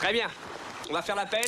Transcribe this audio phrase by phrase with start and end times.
[0.00, 0.28] Très bien.
[0.88, 1.44] On va faire l'appel.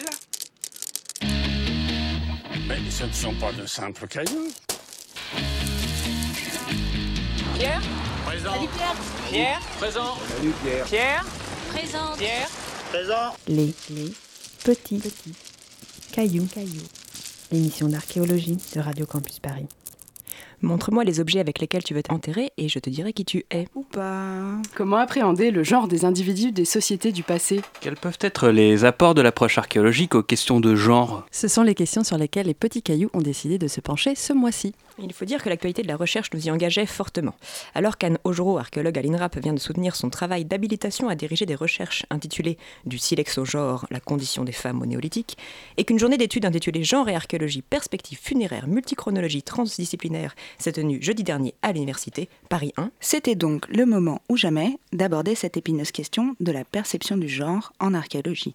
[1.23, 4.49] Mais ce ne sont pas de simples cailloux.
[7.55, 7.81] Pierre
[8.27, 8.53] Présent.
[9.31, 10.85] Pierre Présent Salut Pierre.
[10.85, 11.25] Pierre
[11.71, 12.19] Présente.
[12.19, 12.49] Pierre
[12.91, 13.37] Présent.
[13.49, 14.13] Les, les
[14.63, 15.35] petits, petits
[16.13, 16.87] cailloux, cailloux.
[17.53, 19.67] L'émission d'archéologie de Radio Campus Paris.
[20.63, 23.67] Montre-moi les objets avec lesquels tu veux t'enterrer et je te dirai qui tu es.
[23.75, 24.61] Ou pas.
[24.77, 27.61] Comment appréhender le genre des individus des sociétés du passé?
[27.81, 31.27] Quels peuvent être les apports de l'approche archéologique aux questions de genre?
[31.33, 34.33] Ce sont les questions sur lesquelles les petits cailloux ont décidé de se pencher ce
[34.33, 34.73] mois-ci.
[34.99, 37.35] Il faut dire que l'actualité de la recherche nous y engageait fortement.
[37.75, 41.55] Alors qu'Anne Ojoro, archéologue à l'INRAP, vient de soutenir son travail d'habilitation à diriger des
[41.55, 45.37] recherches intitulées Du silex au genre, la condition des femmes au néolithique,
[45.77, 51.23] et qu'une journée d'études intitulée Genre et archéologie, perspective funéraire, multichronologie transdisciplinaire s'est tenue jeudi
[51.23, 56.37] dernier à l'université Paris 1, C'était donc le moment ou jamais d'aborder cette épineuse question
[56.41, 58.53] de la perception du genre en archéologie.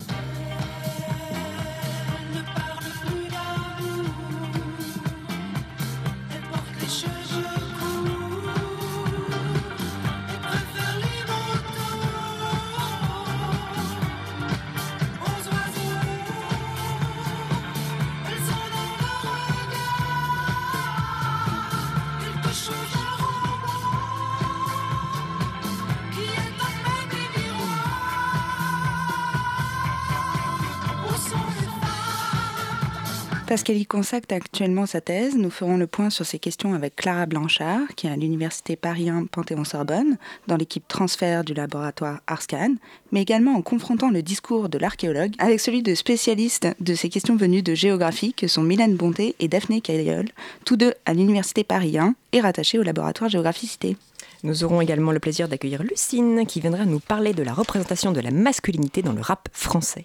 [33.47, 36.97] Parce qu'elle y consacre actuellement sa thèse, nous ferons le point sur ces questions avec
[36.97, 40.17] Clara Blanchard, qui est à l'Université Paris 1 Panthéon-Sorbonne,
[40.47, 42.75] dans l'équipe transfert du laboratoire Arscan,
[43.13, 47.37] mais également en confrontant le discours de l'archéologue avec celui de spécialistes de ces questions
[47.37, 50.27] venues de géographie, que sont Mylène Bonté et Daphné Cailleul,
[50.65, 53.95] tous deux à l'Université Paris 1 et rattachés au laboratoire Géographicité.
[54.43, 58.19] Nous aurons également le plaisir d'accueillir Lucine qui viendra nous parler de la représentation de
[58.19, 60.03] la masculinité dans le rap français.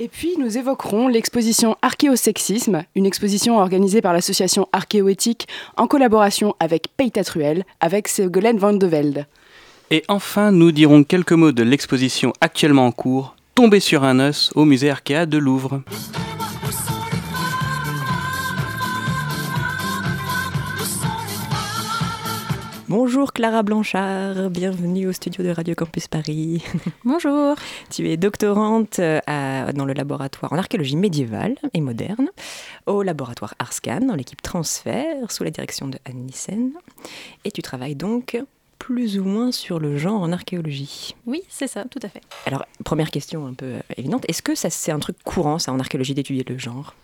[0.00, 6.86] Et puis nous évoquerons l'exposition Archéosexisme, une exposition organisée par l'association Archéoéthique en collaboration avec
[6.96, 9.26] Peytatruel, avec Ségolène Van de Velde.
[9.90, 14.52] Et enfin, nous dirons quelques mots de l'exposition actuellement en cours, Tomber sur un os
[14.54, 15.82] au musée Arkea de Louvre.
[22.88, 26.62] Bonjour Clara Blanchard, bienvenue au studio de Radio Campus Paris.
[27.04, 27.54] Bonjour.
[27.90, 32.28] Tu es doctorante euh, à- dans le laboratoire en archéologie médiévale et moderne,
[32.86, 36.72] au laboratoire Arscan, dans l'équipe Transfert, sous la direction de Anne Nissen.
[37.44, 38.42] Et tu travailles donc
[38.78, 41.14] plus ou moins sur le genre en archéologie.
[41.26, 42.22] Oui, c'est ça, tout à fait.
[42.46, 45.72] Alors, première question un peu euh, évidente, est-ce que ça c'est un truc courant ça
[45.72, 46.94] en archéologie d'étudier le genre?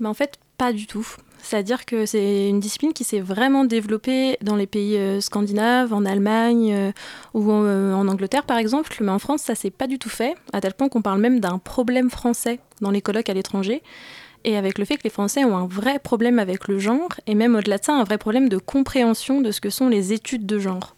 [0.00, 1.06] Mais en fait, pas du tout.
[1.44, 6.06] C'est-à-dire que c'est une discipline qui s'est vraiment développée dans les pays euh, scandinaves, en
[6.06, 6.92] Allemagne euh,
[7.34, 10.08] ou en, euh, en Angleterre par exemple, mais en France, ça s'est pas du tout
[10.08, 13.82] fait, à tel point qu'on parle même d'un problème français dans les colloques à l'étranger.
[14.44, 17.34] Et avec le fait que les Français ont un vrai problème avec le genre, et
[17.34, 20.46] même au-delà de ça, un vrai problème de compréhension de ce que sont les études
[20.46, 20.96] de genre.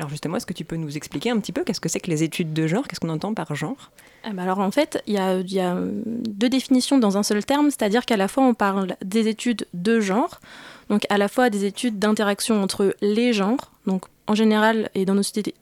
[0.00, 2.10] Alors justement, est-ce que tu peux nous expliquer un petit peu qu'est-ce que c'est que
[2.10, 2.88] les études de genre?
[2.88, 3.90] Qu'est-ce qu'on entend par genre?
[4.24, 7.66] Ah bah alors en fait, il y a, euh, deux définitions dans un seul terme,
[7.66, 10.40] c'est-à-dire qu'à la fois on parle des études de genre,
[10.88, 15.14] donc à la fois des études d'interaction entre les genres, donc en général et dans
[15.14, 15.54] nos sociétés,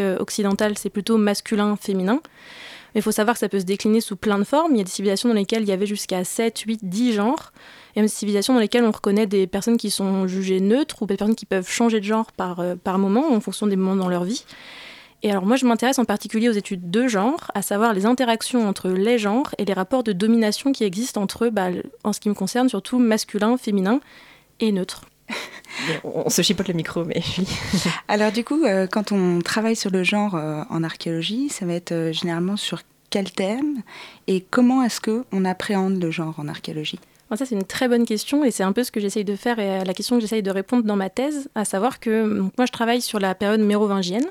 [0.00, 2.20] euh, occidentales c'est plutôt masculin, féminin,
[2.96, 4.80] mais il faut savoir que ça peut se décliner sous plein de formes, il y
[4.80, 7.52] a des civilisations dans lesquelles il y avait jusqu'à 7, 8, 10 genres,
[7.94, 11.06] et même des civilisations dans lesquelles on reconnaît des personnes qui sont jugées neutres ou
[11.06, 13.96] des personnes qui peuvent changer de genre par, euh, par moment en fonction des moments
[13.96, 14.46] dans leur vie.
[15.22, 18.66] Et alors moi je m'intéresse en particulier aux études de genre, à savoir les interactions
[18.66, 21.68] entre les genres et les rapports de domination qui existent entre bah,
[22.02, 24.00] en ce qui me concerne surtout masculin, féminin
[24.60, 25.02] et neutre.
[26.04, 27.22] on, se chipote le micro, mais.
[28.08, 31.74] Alors du coup, euh, quand on travaille sur le genre euh, en archéologie, ça va
[31.74, 33.82] être euh, généralement sur quel thème
[34.26, 36.98] et comment est-ce que on appréhende le genre en archéologie?
[37.34, 39.58] Ça c'est une très bonne question et c'est un peu ce que j'essaye de faire
[39.58, 42.52] et à la question que j'essaye de répondre dans ma thèse, à savoir que donc,
[42.56, 44.26] moi je travaille sur la période mérovingienne,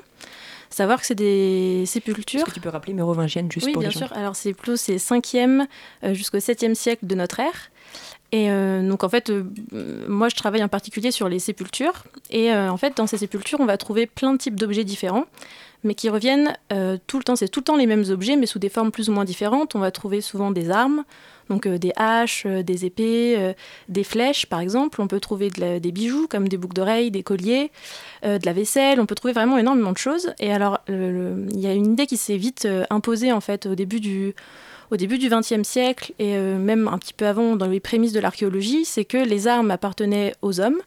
[0.70, 2.40] savoir que c'est des sépultures.
[2.40, 4.06] Est-ce que tu peux rappeler mérovingienne juste Oui, pour bien les gens?
[4.06, 4.16] sûr.
[4.16, 5.66] Alors, c'est plus c'est 5e
[6.04, 7.70] euh, jusqu'au 7e siècle de notre ère.
[8.36, 9.44] Et euh, donc, en fait, euh,
[10.08, 12.04] moi, je travaille en particulier sur les sépultures.
[12.28, 15.24] Et euh, en fait, dans ces sépultures, on va trouver plein de types d'objets différents,
[15.84, 16.54] mais qui reviennent
[17.06, 17.34] tout le temps.
[17.34, 19.74] C'est tout le temps les mêmes objets, mais sous des formes plus ou moins différentes.
[19.74, 21.04] On va trouver souvent des armes,
[21.48, 23.54] donc des haches, des épées,
[23.88, 25.00] des flèches, par exemple.
[25.00, 27.70] On peut trouver des bijoux, comme des boucles d'oreilles, des colliers,
[28.24, 29.00] de la vaisselle.
[29.00, 30.34] On peut trouver vraiment énormément de choses.
[30.40, 34.00] Et alors, il y a une idée qui s'est vite imposée, en fait, au début
[34.00, 34.34] du
[34.90, 38.20] au début du XXe siècle et même un petit peu avant dans les prémices de
[38.20, 40.80] l'archéologie, c'est que les armes appartenaient aux hommes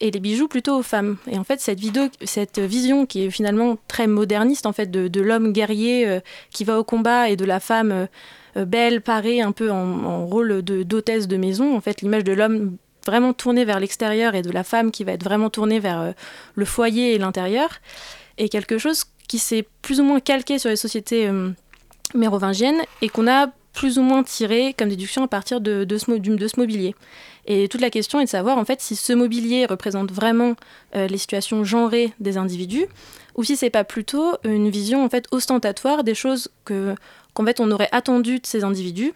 [0.00, 1.16] et les bijoux plutôt aux femmes.
[1.30, 1.80] Et en fait, cette,
[2.24, 6.84] cette vision qui est finalement très moderniste en fait de, l'homme guerrier qui va au
[6.84, 8.08] combat et de la femme
[8.54, 13.32] belle, parée, un peu en, rôle d'hôtesse de maison, en fait, l'image de l'homme vraiment
[13.32, 16.14] tournée vers l'extérieur et de la femme qui va être vraiment tournée vers
[16.54, 17.68] le foyer et l'intérieur,
[18.38, 21.28] est quelque chose qui s'est plus ou moins calqué sur les sociétés
[22.14, 26.94] mérovingienne et qu'on a plus ou moins tiré comme déduction à partir de, ce, mobilier.
[27.46, 30.54] Et toute la question est de savoir en fait si ce mobilier représente vraiment
[30.94, 32.86] euh, les situations genrées des individus
[33.36, 36.94] ou si c'est pas plutôt une vision en fait ostentatoire des choses que
[37.44, 39.12] fait on aurait attendu de ces individus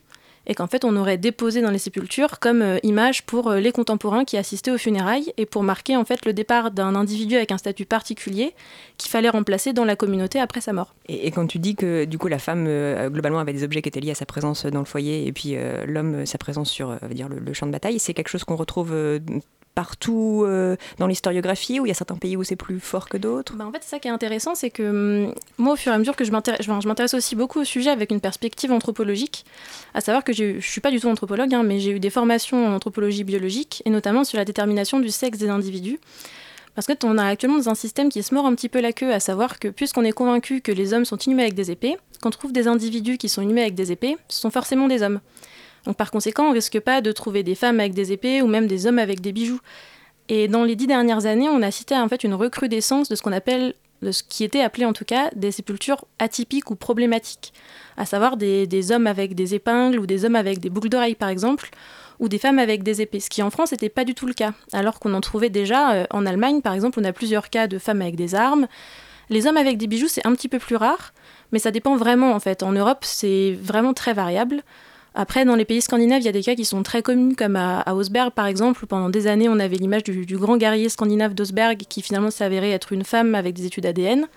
[0.47, 3.73] et qu'en fait on aurait déposé dans les sépultures comme euh, image pour euh, les
[3.73, 7.53] contemporains qui assistaient aux funérailles et pour marquer en fait le départ d'un individu avec
[7.53, 8.55] un statut particulier
[8.97, 10.95] qu'il fallait remplacer dans la communauté après sa mort.
[11.09, 13.89] Et, quand tu dis que du coup la femme euh, globalement avait des objets qui
[13.89, 15.57] étaient liés à sa présence dans le foyer et puis
[15.87, 18.93] l'homme sa présence sur dire, le, le, champ de bataille, c'est quelque chose qu'on retrouve
[19.75, 23.17] partout euh, dans l'historiographie ou il y a certains pays où c'est plus fort que
[23.17, 23.55] d'autres?
[23.55, 25.95] Bah En fait, c'est ça qui est intéressant, c'est que hum, moi, au fur et
[25.95, 29.45] à mesure que je m'intéresse aussi beaucoup au sujet avec une perspective anthropologique,
[29.95, 32.11] à savoir que je ne suis pas du tout anthropologue, hein, mais j'ai eu des
[32.11, 35.99] formations en anthropologie biologique et notamment sur la détermination du sexe des individus.
[36.75, 39.13] Parce qu'on a actuellement dans un système qui se mord un petit peu la queue,
[39.13, 42.31] à savoir que puisqu'on est convaincu que les hommes sont inhumés avec des épées, qu'on
[42.31, 45.21] trouve des individus qui sont inhumés avec des épées, ce sont forcément des hommes.
[45.87, 48.67] Donc par conséquent, on risque pas de trouver des femmes avec des épées ou même
[48.67, 49.61] des hommes avec des bijoux.
[50.29, 53.23] Et dans les dix dernières années, on a cité en fait une recrudescence de ce
[53.23, 57.53] qu'on appelle, de ce qui était appelé en tout cas, des sépultures atypiques ou problématiques,
[57.97, 61.31] à savoir des, hommes avec des épingles ou des hommes avec des boucles d'oreilles par
[61.31, 61.71] exemple,
[62.21, 64.35] ou des femmes avec des épées, ce qui en France n'était pas du tout le
[64.35, 67.67] cas, alors qu'on en trouvait déjà euh, en Allemagne par exemple, on a plusieurs cas
[67.67, 68.69] de femmes avec des armes.
[69.31, 71.13] Les hommes avec des bijoux, c'est un petit peu plus rare,
[71.51, 72.63] mais ça dépend vraiment en fait.
[72.63, 74.63] En Europe, c'est vraiment très variable.
[75.15, 77.57] Après, dans les pays scandinaves, il y a des cas qui sont très connus, comme
[77.57, 81.35] à, Osberg par exemple, où pendant des années on avait l'image du, grand guerrier scandinave
[81.35, 84.29] d'Osberg qui finalement avéré être une femme avec des études ADN.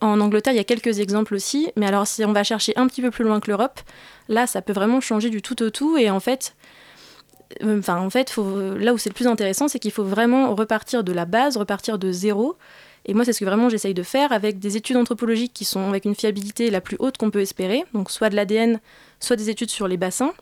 [0.00, 2.86] En Angleterre, il y a quelques exemples aussi, mais alors si on va chercher un
[2.86, 3.80] petit peu plus loin que l'Europe,
[4.28, 6.54] là ça peut vraiment changer du tout au tout, et en fait,
[7.62, 8.34] euh, enfin, en fait
[8.78, 11.98] là où c'est le plus intéressant, c'est qu'il faut vraiment repartir de la base, repartir
[11.98, 12.56] de zéro.
[13.06, 15.88] Et moi, c'est ce que vraiment j'essaye de faire avec des études anthropologiques qui sont
[15.88, 18.80] avec une fiabilité la plus haute qu'on peut espérer, donc soit de l'ADN,
[19.20, 20.32] soit des études sur les bassins.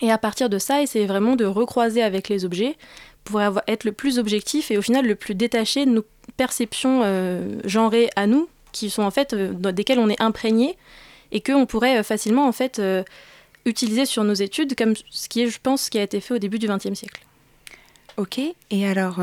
[0.00, 2.76] Et à partir de ça, essayer vraiment de recroiser avec les objets
[3.22, 6.04] pour être le plus objectif et au final le plus détaché de nos
[6.36, 10.76] perceptions euh, genrées à nous, qui sont en fait euh, desquelles on est imprégné
[11.32, 12.80] et qu'on pourrait euh, facilement en fait
[13.64, 16.34] utiliser sur nos études, comme ce qui est, je pense, ce qui a été fait
[16.34, 17.24] au début du XXe siècle.
[18.16, 18.38] Ok,
[18.70, 19.18] et alors,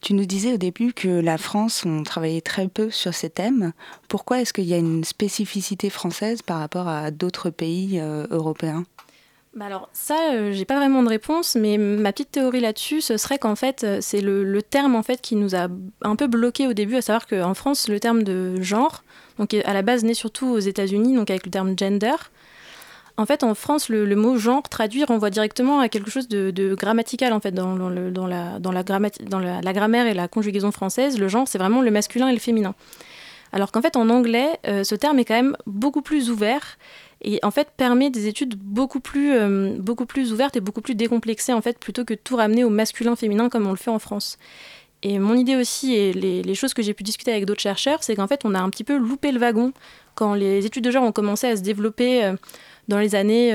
[0.00, 3.72] tu nous disais au début que la France, on travaillait très peu sur ces thèmes.
[4.08, 8.84] Pourquoi est-ce qu'il y a une spécificité française par rapport à d'autres pays euh, européens?
[9.54, 13.16] Bah alors ça, euh, j'ai pas vraiment de réponse, mais ma petite théorie là-dessus, ce
[13.16, 15.66] serait qu'en fait, euh, c'est le, terme en fait qui nous a
[16.02, 19.02] un peu bloqué au début, à savoir qu'en France, le terme de genre,
[19.38, 22.14] donc à la base né surtout aux États-Unis, donc avec le terme gender,
[23.20, 27.34] en fait, en France, le, mot genre traduit renvoie directement à quelque chose de, grammatical
[27.34, 27.76] en fait dans,
[28.26, 31.18] la, grammaire et la conjugaison française.
[31.18, 32.74] Le genre, c'est vraiment le masculin et le féminin.
[33.52, 36.78] Alors qu'en fait, en anglais, euh, ce terme est quand même beaucoup plus ouvert
[37.20, 39.76] et en fait permet des études beaucoup plus, euh,
[40.32, 43.72] ouvertes et beaucoup plus décomplexées en fait plutôt que tout ramener au masculin-féminin comme on
[43.72, 44.38] le fait en France.
[45.02, 48.16] Et mon idée aussi, et les, choses que j'ai pu discuter avec d'autres chercheurs, c'est
[48.16, 49.72] qu'en fait, on a un petit peu loupé le wagon
[50.14, 52.34] quand les études de genre ont commencé à se développer euh,
[52.90, 53.52] dans les années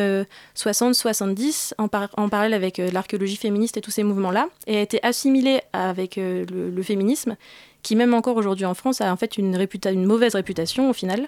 [0.56, 5.04] 60-70, euh, en, parallèle avec euh, l'archéologie féministe et tous ces mouvements-là, et a été
[5.04, 7.36] assimilé avec euh, le, féminisme,
[7.84, 11.28] qui même encore aujourd'hui en France a en fait une, une mauvaise réputation au final,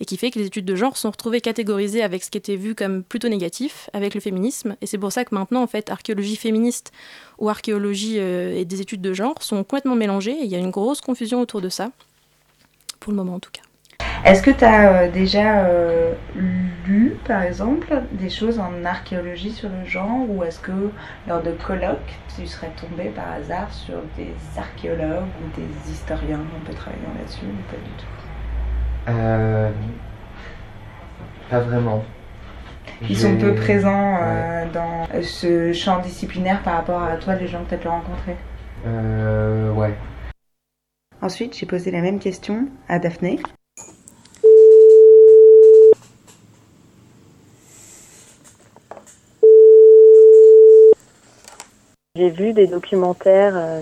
[0.00, 2.56] et qui fait que les études de genre sont retrouvées catégorisées avec ce qui était
[2.56, 5.90] vu comme plutôt négatif, avec le féminisme, et c'est pour ça que maintenant en fait
[5.90, 6.92] archéologie féministe
[7.38, 10.70] ou archéologie et des études de genre sont complètement mélangées, et il y a une
[10.70, 11.90] grosse confusion autour de ça,
[13.00, 13.67] pour le moment en tout cas.
[14.28, 16.12] Est-ce que tu as euh, déjà euh,
[16.86, 20.90] lu, par exemple, des choses en archéologie sur le genre ou est-ce que
[21.26, 26.40] lors de colloques, tu serais tombé par hasard sur des archéologues ou des historiens?
[26.40, 28.06] Un peu travaillant là-dessus ou pas du tout?
[29.08, 29.70] Euh,
[31.48, 32.04] Pas vraiment.
[33.08, 34.18] Ils sont peu présents
[34.74, 38.36] dans ce champ disciplinaire par rapport à toi, les gens que tu as pu rencontrer?
[38.86, 39.94] Euh, ouais.
[41.22, 43.38] Ensuite, j'ai posé la même question à Daphné.
[52.18, 53.80] J'ai vu des documentaires euh,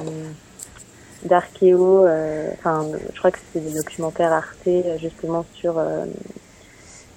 [1.25, 6.05] d'archéo, euh, enfin, je crois que c'était des documentaires Arte, justement, sur, euh,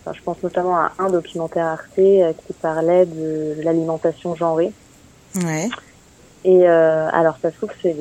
[0.02, 4.72] enfin, je pense notamment à un documentaire Arte qui parlait de l'alimentation genrée.
[5.44, 5.68] Ouais.
[6.46, 7.96] Et euh, alors ça se trouve que c'est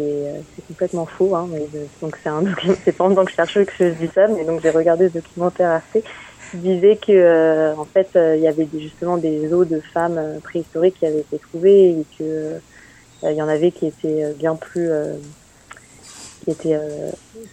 [0.69, 1.67] complètement faux, hein, mais
[2.01, 2.45] donc c'est un
[2.85, 5.15] c'est pas en tant que chercheuse que je dis ça, mais donc j'ai regardé ce
[5.15, 6.05] documentaire Arte
[6.53, 9.81] qui disait que euh, en fait euh, il y avait des, justement des os de
[9.93, 12.61] femmes préhistoriques qui avaient été trouvés et que
[13.23, 14.91] il y en avait qui étaient bien plus
[16.45, 16.79] qui étaient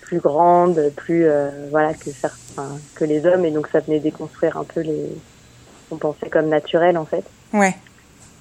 [0.02, 1.28] plus grandes, plus
[1.72, 5.10] voilà que certains que les hommes et donc ça venait déconstruire un peu les
[5.92, 7.26] on pensait comme naturel en fait.
[7.54, 7.76] Ouais.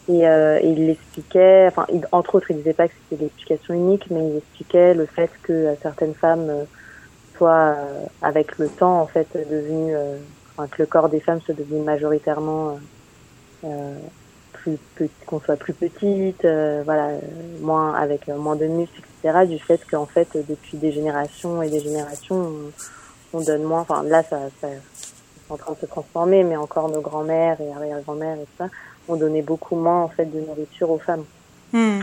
[0.09, 4.29] Et, euh, il expliquait, enfin, entre autres, il disait pas que c'était l'explication unique, mais
[4.29, 6.65] il expliquait le fait que euh, certaines femmes euh,
[7.37, 9.97] soient, euh, avec le temps, en fait, devenues,
[10.57, 12.79] enfin, que le corps des femmes soit devenu majoritairement
[14.55, 14.79] plus
[15.27, 16.43] qu'on soit plus petite,
[16.85, 17.11] voilà,
[17.61, 19.47] moins avec moins de muscles, etc.
[19.47, 22.37] Du fait qu'en fait, depuis des générations et des générations,
[23.33, 23.81] on, on donne moins.
[23.81, 27.73] Enfin, là, ça, ça, c'est en train de se transformer, mais encore nos grands-mères et
[27.73, 28.69] arrière-grand-mères et tout ça
[29.09, 31.25] on donnait beaucoup moins en fait de nourriture aux femmes.
[31.73, 32.01] Hmm.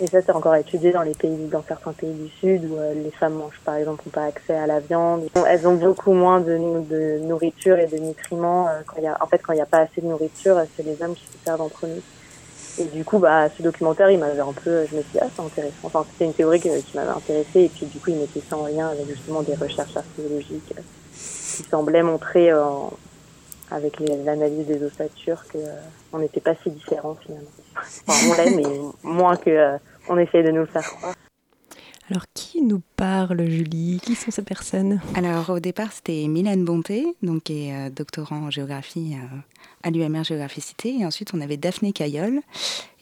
[0.00, 2.94] Et ça, c'est encore étudié dans les pays, dans certains pays du Sud où euh,
[2.94, 5.28] les femmes mangent par exemple n'ont pas accès à la viande.
[5.46, 8.68] Elles ont beaucoup moins de, nourriture et de nutriments.
[8.68, 10.84] Euh, quand y a, en fait, quand il n'y a pas assez de nourriture, c'est
[10.84, 12.00] les hommes qui se servent entre nous.
[12.80, 15.26] Et du coup, bah, ce documentaire, il m'avait un peu, je me suis dit, ah,
[15.34, 15.74] c'est intéressant.
[15.82, 17.62] Enfin, c'était une théorie qui, m'avait intéressée.
[17.62, 20.82] Et puis, du coup, il mettait ça en lien avec justement des recherches archéologiques euh,
[21.56, 22.52] qui semblaient montrer
[23.70, 25.74] avec l'analyse des ossatures que euh,
[26.12, 27.48] on n'était pas si différents finalement.
[28.06, 31.14] Enfin, on l'est, mais moins que euh, on essaye de nous le faire croire.
[32.10, 34.00] Alors, qui nous parle, Julie?
[34.02, 34.98] Qui sont ces personnes?
[35.14, 39.14] Alors, au départ, c'était Mylène Bonté, donc, qui est euh, doctorant en géographie
[39.82, 40.96] à l'UMR Géographicité.
[40.98, 42.40] Et ensuite, on avait Daphné Cayolle.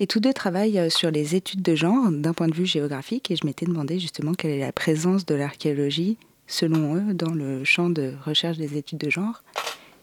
[0.00, 3.30] Et tous deux travaillent sur les études de genre d'un point de vue géographique.
[3.30, 6.18] Et je m'étais demandé justement quelle est la présence de l'archéologie,
[6.49, 9.44] selon eux, dans le champ de recherche des études de genre.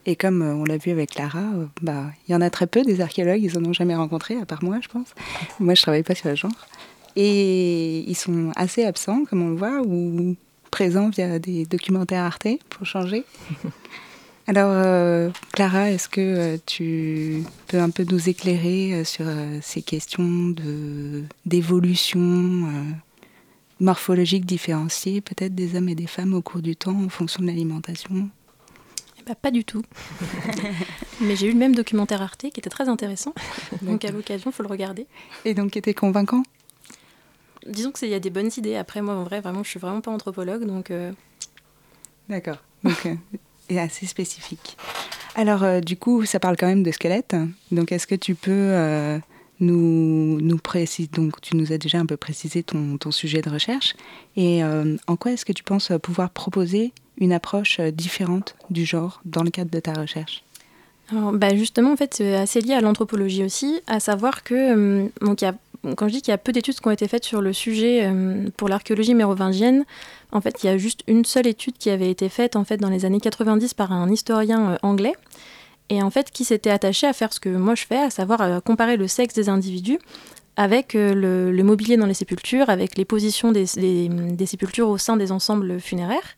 [0.05, 2.67] Et comme euh, on l'a vu avec Lara, euh, bah, il y en a très
[2.67, 5.15] peu des archéologues, ils en ont jamais rencontré, à part moi, je pense.
[5.59, 6.51] Moi, je travaille pas sur le genre.
[7.15, 10.35] Et ils sont assez absents, comme on le voit, ou
[10.71, 13.23] présents via des documentaires Arte, pour changer.
[14.47, 19.25] Alors, euh, Clara, est-ce que tu peux un peu nous éclairer sur
[19.61, 20.53] ces questions
[21.45, 22.67] d'évolution
[23.79, 27.47] morphologique différenciée, peut-être des hommes et des femmes au cours du temps en fonction de
[27.47, 28.29] l'alimentation?
[29.25, 29.81] Bah, pas du tout.
[31.21, 33.33] Mais j'ai eu le même documentaire Arte qui était très intéressant.
[33.81, 35.07] donc à l'occasion, il faut le regarder.
[35.45, 36.43] Et donc, qui était convaincant?
[37.65, 38.75] Disons qu'il y a des bonnes idées.
[38.75, 40.91] Après, moi, en vrai, vraiment, je suis vraiment pas anthropologue, donc.
[40.91, 41.11] Euh,
[42.29, 42.57] D'accord.
[42.83, 43.15] Donc, euh,
[43.69, 44.77] et assez spécifique.
[45.35, 47.35] Alors, euh, du coup, ça parle quand même de squelette.
[47.71, 49.21] Donc, est-ce que tu peux
[49.65, 50.39] nous,
[51.11, 53.95] Donc, tu nous as déjà un peu précisé ton, sujet de recherche.
[54.35, 59.21] Et en quoi est-ce que tu penses pouvoir proposer une approche euh, différente du genre
[59.25, 60.43] dans le cadre de ta recherche?
[61.11, 65.43] Bah justement, en fait, c'est assez lié à l'anthropologie aussi, à savoir que, euh, donc,
[65.95, 68.05] quand je dis qu'il y a peu d'études qui ont été faites sur le sujet
[68.05, 69.83] euh, pour l'archéologie mérovingienne,
[70.31, 72.77] en fait, il y a juste une seule étude qui avait été faite en fait
[72.77, 75.13] dans les années 90 par un historien anglais,
[75.89, 78.63] et en fait, qui s'était attaché à faire ce que moi je fais, à savoir
[78.63, 79.99] comparer le sexe des individus
[80.55, 83.65] avec le, mobilier dans les sépultures, avec les positions des,
[84.45, 86.35] sépultures au sein des ensembles funéraires.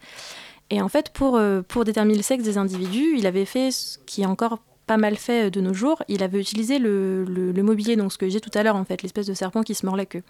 [0.69, 3.99] Et en fait, pour, euh, pour déterminer le sexe des individus, il avait fait ce
[4.05, 6.01] qui est encore pas mal fait euh, de nos jours.
[6.07, 9.03] Il avait utilisé le, le, mobilier, donc ce que j'ai tout à l'heure, en fait,
[9.03, 10.23] l'espèce de serpent qui se mord la queue.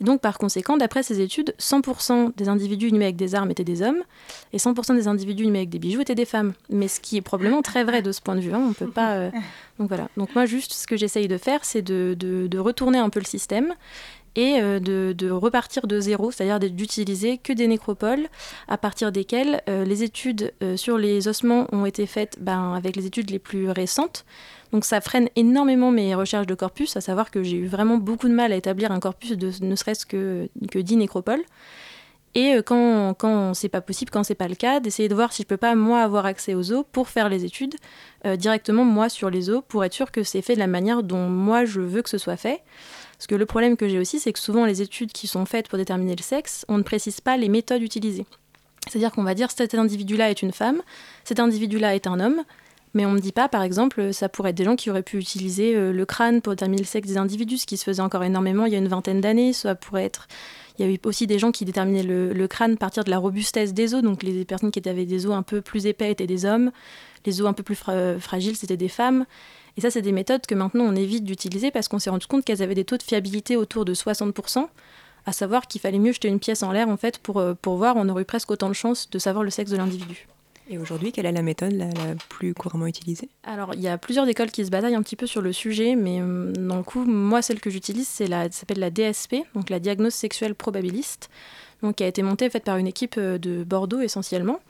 [0.00, 3.64] Et donc, par conséquent, d'après ces études, 100% des individus inhumés avec des armes étaient
[3.64, 4.02] des hommes,
[4.52, 6.54] et 100% des individus inhumés avec des bijoux étaient des femmes.
[6.70, 8.52] Mais ce qui est probablement très vrai de ce point de vue.
[8.52, 9.16] Hein, on peut pas.
[9.16, 9.30] Euh,
[9.78, 10.08] donc voilà.
[10.16, 13.20] Donc moi, juste, ce que j'essaye de faire, c'est de, de, de, retourner un peu
[13.20, 13.74] le système
[14.36, 18.28] et euh, de, repartir de zéro, c'est-à-dire d'utiliser que des nécropoles
[18.68, 22.96] à partir desquelles euh, les études euh, sur les ossements ont été faites ben, avec
[22.96, 24.24] les études les plus récentes.
[24.72, 28.28] Donc ça freine énormément mes recherches de corpus, à savoir que j'ai eu vraiment beaucoup
[28.28, 31.42] de mal à établir un corpus de ne serait-ce que, que 10 nécropoles.
[32.36, 35.42] Et quand, quand c'est pas possible, quand c'est pas le cas, d'essayer de voir si
[35.42, 37.74] je peux pas moi avoir accès aux os pour faire les études
[38.36, 41.28] directement moi sur les os pour être sûr que c'est fait de la manière dont
[41.28, 42.62] moi je veux que ce soit fait.
[43.20, 45.68] Parce que le problème que j'ai aussi, c'est que souvent les études qui sont faites
[45.68, 48.24] pour déterminer le sexe, on ne précise pas les méthodes utilisées.
[48.88, 50.80] C'est-à-dire qu'on va dire cet individu-là est une femme,
[51.24, 52.42] cet individu-là est un homme,
[52.94, 55.18] mais on ne dit pas, par exemple, ça pourrait être des gens qui auraient pu
[55.18, 58.24] utiliser euh, le crâne pour déterminer le sexe des individus, ce qui se faisait encore
[58.24, 59.52] énormément il y a une vingtaine d'années.
[59.52, 60.26] Ça pourrait être.
[60.78, 63.18] Il y a eu aussi des gens qui déterminaient le, crâne à partir de la
[63.18, 64.02] robustesse des os.
[64.02, 66.72] Donc les personnes qui avaient des os un peu plus épais étaient des hommes,
[67.26, 69.26] les os un peu plus fragiles c'était des femmes.
[69.76, 72.44] Et ça, c'est des méthodes que maintenant on évite d'utiliser parce qu'on s'est rendu compte
[72.44, 74.66] qu'elles avaient des taux de fiabilité autour de 60%,
[75.26, 77.76] à savoir qu'il fallait mieux jeter une pièce en l'air en fait pour, euh, pour
[77.76, 80.26] voir, on aurait eu presque autant de chances de savoir le sexe de l'individu.
[80.72, 81.88] Et aujourd'hui, quelle est la méthode la,
[82.28, 83.28] plus couramment utilisée?
[83.42, 85.96] Alors, il y a plusieurs écoles qui se bataillent un petit peu sur le sujet,
[85.96, 88.46] mais euh, dans le coup, moi, celle que j'utilise, c'est la,
[88.76, 91.28] la DSP, donc la diagnose sexuelle probabiliste,
[91.82, 94.60] donc qui a été montée faite par une équipe euh, de Bordeaux essentiellement.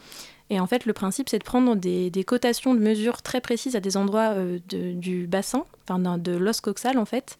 [0.48, 3.80] Et en fait, le principe, c'est de prendre des, cotations de mesures très précises à
[3.80, 7.38] des endroits euh, du bassin, enfin de l'os coxal en fait,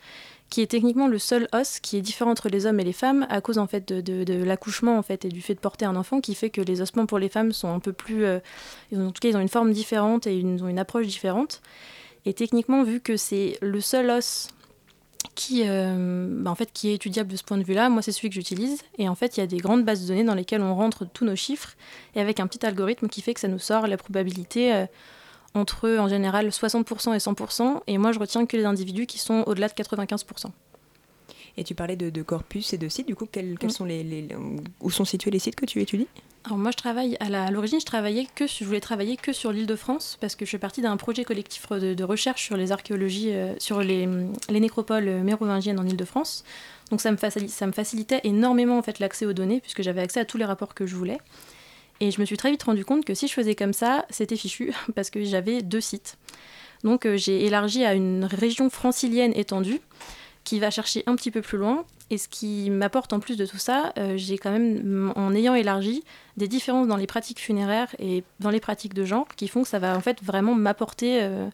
[0.50, 3.26] qui est techniquement le seul os qui est différent entre les hommes et les femmes
[3.30, 6.20] à cause en fait de, l'accouchement en fait et du fait de porter un enfant
[6.20, 8.40] qui fait que les ossements pour les femmes sont un peu plus euh,
[8.94, 11.62] en tout cas ils ont une forme différente et ils ont une approche différente
[12.26, 14.48] et techniquement vu que c'est le seul os
[15.34, 17.88] qui, euh, bah, qui est étudiable de ce point de vue-là.
[17.88, 18.82] Moi, c'est celui que j'utilise.
[18.98, 21.06] Et en fait, il y a des grandes bases de données dans lesquelles on rentre
[21.06, 21.76] tous nos chiffres
[22.14, 24.86] et avec un petit algorithme qui fait que ça nous sort la probabilité euh,
[25.54, 29.44] entre en général 60% et 100%, et moi je retiens que les individus qui sont
[29.46, 30.50] au-delà de 95%.
[31.56, 34.28] Et tu parlais de, corpus et de sites, du coup, quels, sont les,
[34.80, 36.06] où sont situés les sites que tu étudies?
[36.44, 39.66] Alors moi je travaille à l'origine je travaillais que je voulais travailler que sur l'île
[39.66, 43.34] de France parce que je fais partie d'un projet collectif de, recherche sur les archéologies
[43.34, 44.08] euh, sur les,
[44.48, 46.44] les, nécropoles mérovingiennes en île de France.
[46.90, 50.20] Donc ça me, ça me facilitait énormément en fait l'accès aux données puisque j'avais accès
[50.20, 51.18] à tous les rapports que je voulais
[52.00, 54.36] et je me suis très vite rendu compte que si je faisais comme ça, c'était
[54.36, 56.16] fichu, parce que j'avais deux sites.
[56.82, 59.80] Donc euh, j'ai élargi à une région francilienne étendue,
[60.44, 61.84] qui va chercher un petit peu plus loin.
[62.12, 65.54] Et ce qui m'apporte en plus de tout ça, euh, j'ai quand même, en ayant
[65.54, 66.02] élargi,
[66.36, 69.68] des différences dans les pratiques funéraires et dans les pratiques de genre, qui font que
[69.68, 71.48] ça va en fait vraiment m'apporter euh,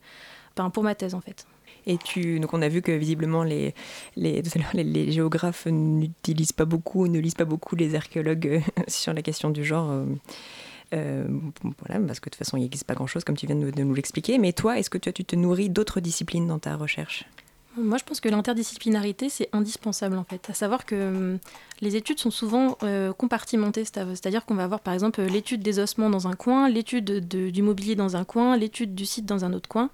[0.57, 1.47] ben, pour ma thèse en fait.
[1.87, 3.45] Et tu, donc on a vu que visiblement
[4.17, 9.51] les, géographes n'utilisent pas beaucoup, ne lisent pas beaucoup les archéologues euh, sur la question
[9.51, 9.91] du genre.
[9.91, 10.05] Euh,
[10.95, 11.27] euh,
[11.81, 13.95] voilà, parce que de toute façon, il n'existe pas grand-chose, comme tu viens de, nous
[13.95, 14.39] l'expliquer.
[14.39, 17.25] Mais toi, est-ce que tu, tu te nourris d'autres disciplines dans ta recherche?
[17.77, 20.49] Moi, je pense que l'interdisciplinarité, c'est indispensable en fait.
[20.49, 21.37] À savoir que
[21.83, 22.79] les études sont souvent
[23.19, 27.63] compartimentées, c'est-à-dire qu'on va avoir par exemple l'étude des ossements dans un coin, l'étude du
[27.63, 29.91] mobilier dans un coin, l'étude du site dans un autre coin.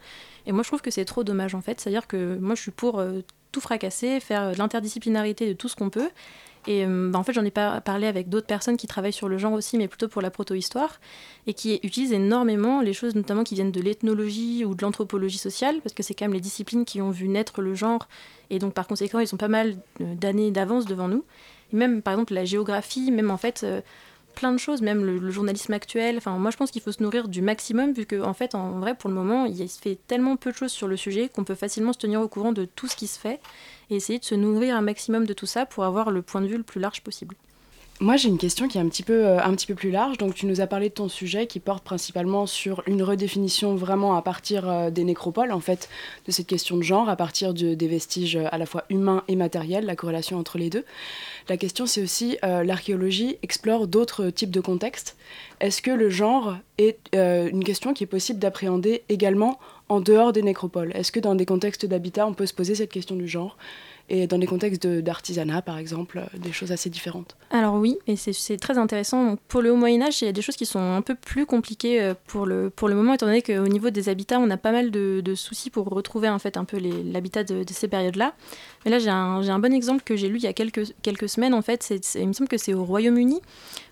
[0.47, 1.81] Et moi, je trouve que c'est trop dommage, en fait.
[1.81, 3.21] C'est-à-dire que moi, je suis pour euh,
[3.53, 6.11] tout fracasser, faire de l'interdisciplinarité de tout ce qu'on peut.
[6.67, 9.37] Et euh, bah, en fait, j'en ai parlé avec d'autres personnes qui travaillent sur le
[9.39, 11.01] genre aussi, mais plutôt pour la proto-histoire,
[11.47, 15.81] et qui utilisent énormément les choses, notamment qui viennent de l'ethnologie ou de l'anthropologie sociale,
[15.83, 18.09] parce que c'est quand même les disciplines qui ont vu naître le genre,
[18.51, 21.25] et donc par conséquent, ils ont pas mal euh, d'années d'avance devant nous.
[21.73, 23.67] Et même, par exemple, la géographie, même en fait,
[24.35, 26.17] plein de choses, même le, journalisme actuel.
[26.17, 28.79] Enfin, moi, je pense qu'il faut se nourrir du maximum, vu qu'en en fait, en
[28.81, 31.45] vrai, pour le moment, il se fait tellement peu de choses sur le sujet qu'on
[31.45, 33.41] peut facilement se tenir au courant de tout ce qui se fait
[33.91, 36.47] et essayer de se nourrir un maximum de tout ça pour avoir le point de
[36.47, 37.37] vue le plus large possible.
[38.03, 40.19] Moi, j'ai une question qui est un petit, peu, euh, un petit peu plus large.
[40.19, 44.17] Donc, tu nous as parlé de ton sujet qui porte principalement sur une redéfinition vraiment
[44.17, 45.89] à partir euh, des nécropoles, en fait,
[46.27, 49.37] de cette question de genre, à partir des vestiges euh, à la fois humains et
[49.37, 50.85] matériels, la corrélation entre les deux.
[51.49, 55.17] La question, c'est aussi l'archéologie explore d'autres types de contextes.
[55.61, 60.43] Est-ce que le genre est une question qui est possible d'appréhender également en dehors des
[60.43, 60.93] nécropoles?
[60.95, 63.57] Est-ce que dans des contextes d'habitat, on peut se poser cette question du genre?
[64.09, 67.37] Et dans des contextes d'artisanat, par exemple, euh, des choses assez différentes.
[67.51, 69.37] Alors oui, et c'est très intéressant.
[69.49, 71.47] pour le Haut Moyen Âge, il y a des choses qui sont un peu plus
[71.47, 74.57] compliquées euh, pour le, pour le moment, étant donné qu'au niveau des habitats, on a
[74.57, 78.35] pas mal de, soucis pour retrouver en fait un peu l'habitat de, ces périodes-là.
[78.85, 81.29] Mais là, j'ai un, un, bon exemple que j'ai lu il y a quelques, quelques
[81.29, 81.55] semaines.
[81.55, 83.41] En fait, il me semble que c'est au Royaume-Uni,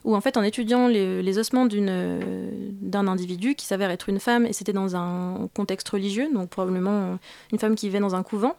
[0.04, 4.44] où en fait, en étudiant les, les ossements d'un individu qui s'avère être une femme,
[4.44, 7.18] et c'était dans un contexte religieux, donc probablement
[7.52, 8.56] une femme qui vivait dans un couvent,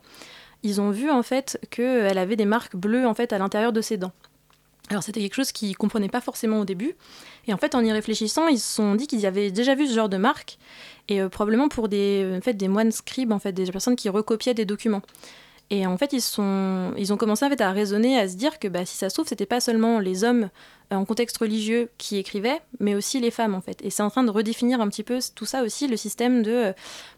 [0.64, 3.82] ils ont vu en fait qu'elle avait des marques bleues en fait à l'intérieur de
[3.82, 4.14] ses dents.
[4.90, 6.96] Alors c'était quelque chose qu'ils ne comprenaient pas forcément au début.
[7.48, 9.94] Et en fait, en y réfléchissant, ils se sont dit qu'ils avaient déjà vu ce
[9.94, 10.58] genre de marques,
[11.08, 14.10] et euh, probablement pour des, en fait, des moines scribes, en fait, des personnes qui
[14.10, 15.02] recopiaient des documents.
[15.74, 16.42] Et en fait, ils,
[17.14, 19.28] ont commencé en fait, à raisonner, à se dire que bah, si ça se trouve,
[19.28, 20.50] c'était pas seulement les hommes
[20.92, 23.80] euh, en contexte religieux qui écrivaient, mais aussi les femmes en fait.
[23.82, 26.52] Et c'est en train de redéfinir un petit peu tout ça aussi, le système de...
[26.52, 26.74] Euh,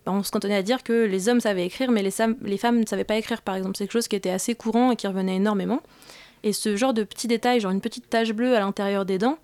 [0.05, 2.37] bah, on se cantonnait à dire que les hommes savaient écrire, mais les, femmes
[2.79, 3.75] ne savaient pas écrire par exemple.
[3.75, 5.81] C'est quelque chose qui était assez courant et qui revenait énormément.
[6.43, 9.39] Et ce genre de petits détails, genre une petite tache bleue à l'intérieur des dents,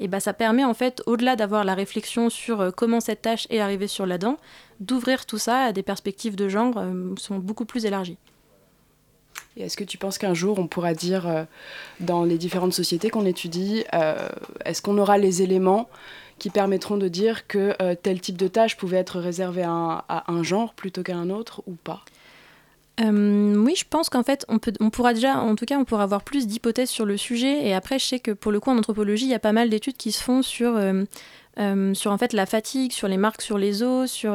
[0.00, 3.46] et bah, ça permet en fait, au-delà d'avoir la réflexion sur euh, comment cette tache
[3.50, 4.38] est arrivée sur la dent,
[4.80, 6.82] d'ouvrir tout ça à des perspectives de genre
[7.18, 8.16] sont beaucoup plus élargies.
[9.56, 11.44] Est-ce que tu penses qu'un jour on pourra dire euh,
[12.00, 14.28] dans les différentes sociétés qu'on étudie, euh,
[14.64, 15.88] est-ce qu'on aura les éléments
[16.38, 20.42] qui permettront de dire que euh, tel type de tâche pouvait être réservé à un,
[20.42, 22.04] genre plutôt qu'à un autre ou pas?
[22.98, 26.22] Oui, je pense qu'en fait, on, peut, pourra déjà, en tout cas, on pourra avoir
[26.22, 27.66] plus d'hypothèses sur le sujet.
[27.66, 29.68] Et après, je sais que pour le coup, en anthropologie, il y a pas mal
[29.68, 30.72] d'études qui se font sur,
[31.58, 34.32] la fatigue, sur les marques sur les os, sur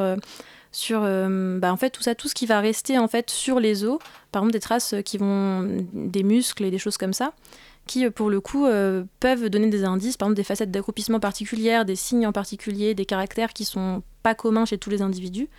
[0.71, 3.59] sur euh, bah, en fait tout ça, tout ce qui va rester en fait sur
[3.59, 3.99] les os,
[4.31, 7.33] par exemple des traces qui vont des muscles et des choses comme ça,
[7.87, 8.67] qui, pour le coup,
[9.19, 13.05] peuvent donner des indices, par exemple des facettes d'accroupissement particulières, des signes en particulier, des
[13.05, 15.49] caractères qui sont pas communs chez tous les individus,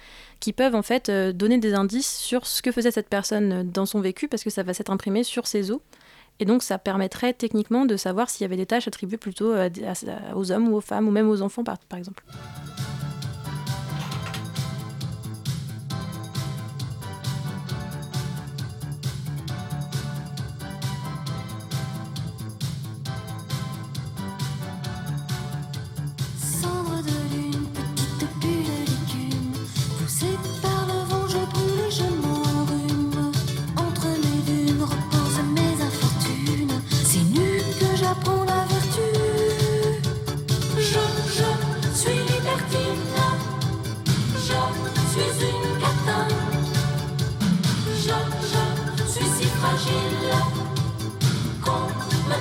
[0.40, 4.00] qui peuvent en fait donner des indices sur ce que faisait cette personne dans son
[4.00, 5.80] vécu, parce que ça va s'être imprimé sur ses os.
[6.38, 9.52] Et donc ça permettrait techniquement de savoir s'il y avait des tâches attribuées plutôt
[10.34, 12.24] aux hommes ou aux femmes, ou même aux enfants par exemple.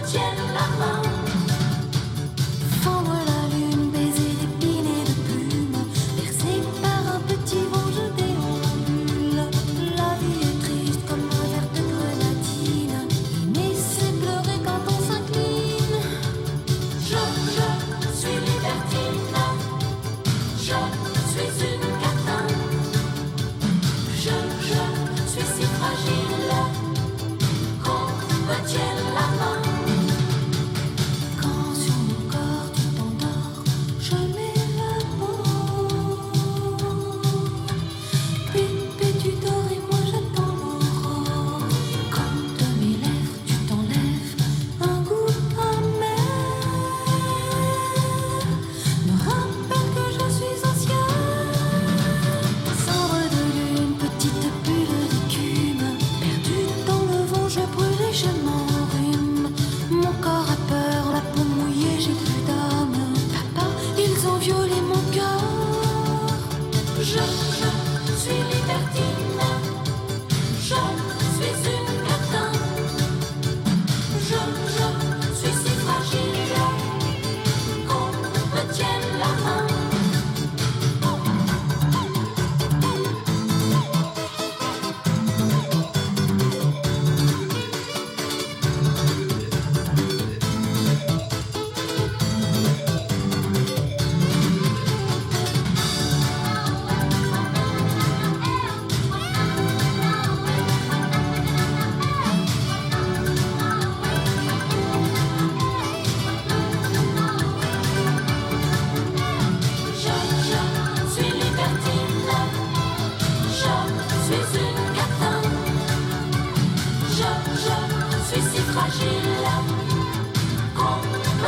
[0.04, 0.22] 见
[0.54, 1.21] 了梦。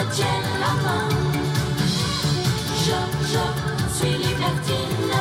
[0.04, 1.08] retiennent la main.
[2.86, 3.00] Je,
[3.34, 3.44] je
[3.96, 5.12] suis libertine,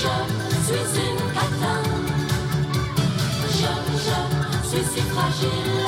[0.00, 0.14] je
[0.68, 1.82] suis une catin.
[3.58, 3.72] Je,
[4.06, 5.86] je suis si fragile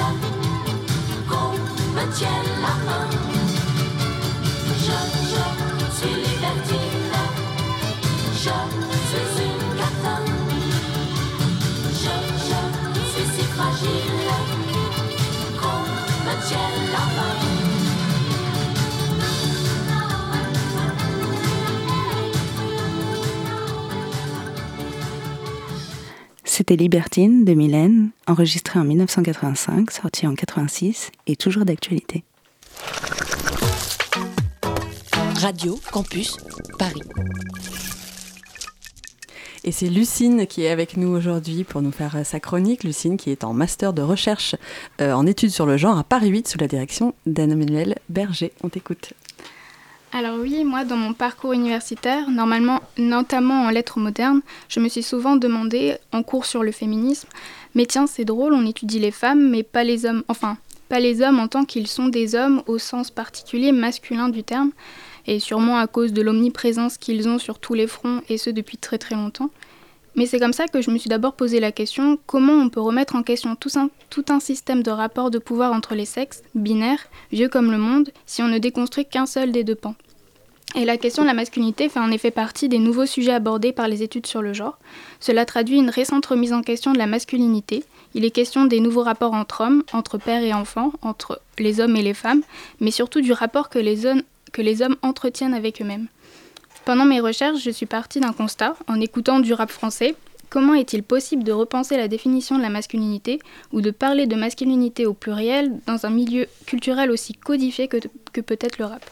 [1.29, 1.53] qu'on
[1.97, 3.09] me tienne la main.
[4.85, 4.99] Je,
[5.33, 5.45] je
[5.97, 7.13] suis libertine,
[8.35, 8.57] je
[9.35, 10.21] suis une catin.
[12.03, 12.15] Je,
[12.49, 14.21] je suis si fragile
[15.61, 15.81] qu'on
[16.27, 17.64] me tienne la main.
[26.67, 32.25] C'était Libertine de Mylène, enregistrée en 1985, sortie en 86 et toujours d'actualité.
[35.37, 36.39] Radio Campus
[36.79, 37.03] Paris.
[39.65, 42.83] Et c'est Lucine qui est avec nous aujourd'hui pour nous faire sa chronique.
[42.83, 44.57] Lucine qui est en master de recherche
[45.03, 48.53] euh, en études sur le genre à Paris 8 sous la direction d'Anne-Emmanuel Berger.
[48.63, 49.13] On t'écoute.
[50.17, 55.03] Alors oui, moi dans mon parcours universitaire, normalement, notamment en lettres modernes, je me suis
[55.03, 57.29] souvent demandé en cours sur le féminisme,
[57.75, 60.57] mais tiens, c'est drôle, on étudie les femmes, mais pas les hommes, enfin,
[60.89, 64.71] pas les hommes en tant qu'ils sont des hommes au sens particulier masculin du terme,
[65.27, 68.77] et sûrement à cause de l'omniprésence qu'ils ont sur tous les fronts, et ce depuis
[68.79, 69.51] très très longtemps.
[70.17, 72.81] Mais c'est comme ça que je me suis d'abord posé la question comment on peut
[72.81, 73.71] remettre en question tout
[74.29, 78.43] un, système de rapports de pouvoir entre les sexes, binaires, vieux comme le monde, si
[78.43, 79.97] on ne déconstruit qu'un seul des deux pans?
[80.77, 83.87] Et la question de la masculinité fait en effet partie des nouveaux sujets abordés par
[83.87, 84.79] les études sur le genre.
[85.21, 87.85] Cela traduit une récente remise en question de la masculinité.
[88.15, 91.97] Il est question des nouveaux rapports entre hommes, entre pères et enfants, entre les hommes
[91.97, 92.43] et les femmes,
[92.81, 96.09] mais surtout du rapport que les hommes entretiennent avec eux-mêmes.
[96.85, 100.15] Pendant mes recherches, je suis partie d'un constat, en écoutant du rap français,
[100.51, 103.39] comment est-il possible de repenser la définition de la masculinité
[103.73, 107.97] ou de parler de masculinité au pluriel dans un milieu culturel aussi codifié que,
[108.35, 109.03] que peut être le rap?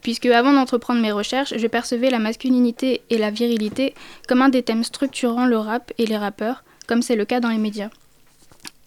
[0.00, 3.94] Puisque avant d'entreprendre mes recherches, je percevais la masculinité et la virilité
[4.26, 7.50] comme un des thèmes structurant le rap et les rappeurs, comme c'est le cas dans
[7.50, 7.90] les médias.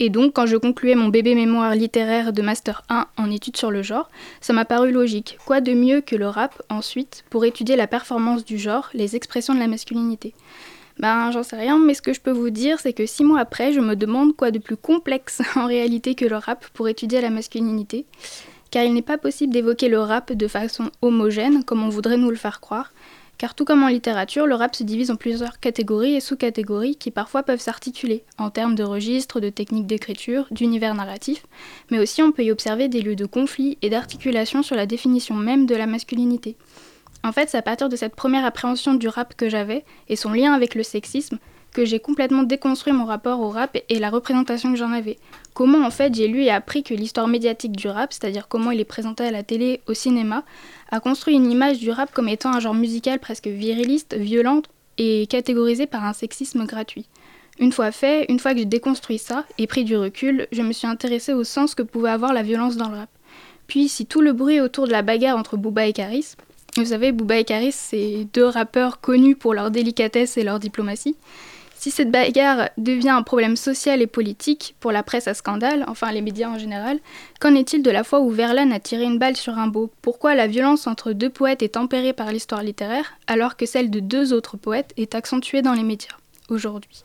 [0.04, 3.70] Et donc, quand je concluais mon bébé mémoire littéraire de Master 1 en études sur
[3.70, 4.10] le genre,
[4.42, 5.38] ça m'a paru logique.
[5.46, 9.54] Quoi de mieux que le rap, ensuite, pour étudier la performance du genre, les expressions
[9.54, 10.34] de la masculinité?
[10.98, 13.42] Ben, j'en sais rien, mais ce que je peux vous dire, c'est que six mois
[13.42, 17.22] après, je me demande quoi de plus complexe en réalité que le rap pour étudier
[17.22, 18.08] la masculinité.
[18.72, 22.32] Car il n'est pas possible d'évoquer le rap de façon homogène, comme on voudrait nous
[22.32, 22.92] le faire croire,
[23.41, 27.10] car tout comme en littérature, le rap se divise en plusieurs catégories et sous-catégories qui
[27.10, 31.47] parfois peuvent s'articuler en termes de registres, de techniques d'écriture, d'univers narratif,
[31.89, 35.34] mais aussi on peut y observer des lieux de conflit et d'articulation sur la définition
[35.34, 36.56] même de la masculinité.
[37.23, 40.34] En fait, c'est à partir de cette première appréhension du rap que j'avais et son
[40.34, 41.39] lien avec le sexisme
[41.74, 45.18] que j'ai complètement déconstruit mon rapport au rap et la représentation que j'en avais.
[45.54, 48.80] Comment en fait j'ai lu et appris que l'histoire médiatique du rap, c'est-à-dire comment il
[48.80, 50.44] est présenté à la télé, au cinéma,
[50.92, 54.62] a construit une image du rap comme étant un genre musical presque viriliste, violent
[54.98, 57.06] et catégorisé par un sexisme gratuit.
[57.60, 60.74] Une fois fait, une fois que j'ai déconstruit ça et pris du recul, je me
[60.74, 63.10] suis intéressée au sens que pouvait avoir la violence dans le rap.
[63.68, 66.36] Puis si tout le bruit autour de la bagarre entre Booba et Karis,
[66.78, 71.18] vous savez, Booba et Karis, c'est deux rappeurs connus pour leur délicatesse et leur diplomatie,
[71.82, 76.12] si cette bagarre devient un problème social et politique pour la presse à scandale, enfin
[76.12, 77.00] les médias en général,
[77.39, 79.89] qu'en est-il de la fois où Verlaine a tiré une balle sur un beau?
[80.04, 84.00] Pourquoi la violence entre deux poètes est tempérée par l'histoire littéraire alors que celle de
[84.00, 86.15] deux autres poètes est accentuée dans les médias
[86.50, 87.04] aujourd'hui?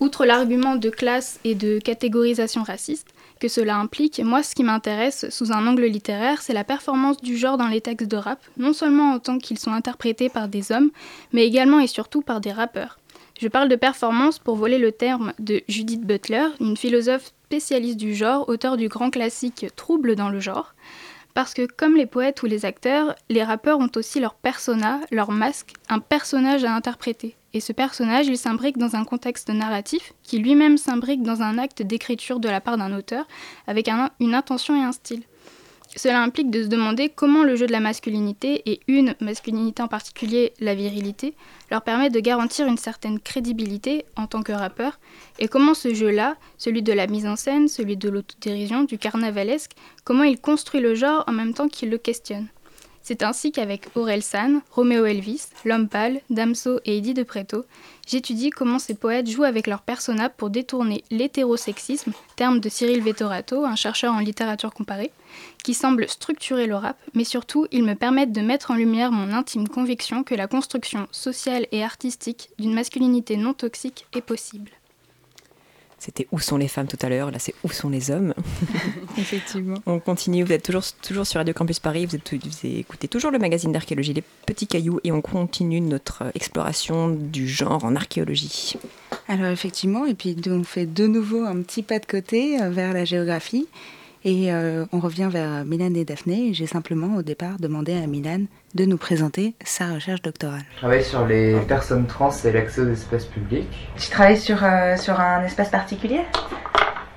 [0.00, 5.28] Outre l'argument de classe et de catégorisation raciste que cela implique, moi ce qui m'intéresse
[5.28, 8.72] sous un angle littéraire, c'est la performance du genre dans les textes de rap, non
[8.72, 10.90] seulement en tant qu'ils sont interprétés par des hommes,
[11.34, 12.98] mais également et surtout par des rappeurs.
[13.40, 18.14] Je parle de performance pour voler le terme de Judith Butler, une philosophe spécialiste du
[18.14, 20.74] genre, auteur du grand classique Trouble dans le genre.
[21.34, 25.32] Parce que comme les poètes ou les acteurs, les rappeurs ont aussi leur persona, leur
[25.32, 27.34] masque, un personnage à interpréter.
[27.54, 31.82] Et ce personnage, il s'imbrique dans un contexte narratif, qui lui-même s'imbrique dans un acte
[31.82, 33.26] d'écriture de la part d'un auteur,
[33.66, 33.88] avec
[34.20, 35.22] une intention et un style.
[35.96, 39.88] Cela implique de se demander comment le jeu de la masculinité, et une masculinité en
[39.88, 41.34] particulier, la virilité,
[41.70, 44.98] leur permet de garantir une certaine crédibilité en tant que rappeur,
[45.38, 49.72] et comment ce jeu-là, celui de la mise en scène, celui de l'autodérision, du carnavalesque,
[50.04, 52.48] comment il construit le genre en même temps qu'il le questionne.
[53.06, 57.66] C'est ainsi qu'avec Aurel San, Roméo Elvis, L'Homme Pâle, Damso et Eddie de Preto,
[58.08, 63.66] j'étudie comment ces poètes jouent avec leurs personnages pour détourner l'hétérosexisme, terme de Cyril Vettorato,
[63.66, 65.12] un chercheur en littérature comparée,
[65.62, 69.32] qui semble structurer le rap, mais surtout ils me permettent de mettre en lumière mon
[69.32, 74.70] intime conviction que la construction sociale et artistique d'une masculinité non toxique est possible.
[76.04, 78.34] C'était Où sont les femmes tout à l'heure, là c'est Où sont les hommes?
[79.18, 79.78] Effectivement.
[79.86, 83.30] On continue, vous êtes toujours, toujours sur Radio Campus Paris, vous, êtes, vous écoutez toujours
[83.30, 88.74] le magazine d'archéologie Les Petits Cailloux et on continue notre exploration du genre en archéologie.
[89.28, 92.92] Alors effectivement, et puis on fait de nouveau un petit pas de côté euh, vers
[92.92, 93.66] la géographie.
[94.26, 96.54] Et euh, on revient vers Milan et Daphné.
[96.54, 100.62] J'ai simplement au départ demandé à Milan de nous présenter sa recherche doctorale.
[100.72, 103.68] Je travaille sur les personnes trans et l'accès aux espaces publics.
[103.98, 106.20] Tu travailles sur, euh, sur un espace particulier?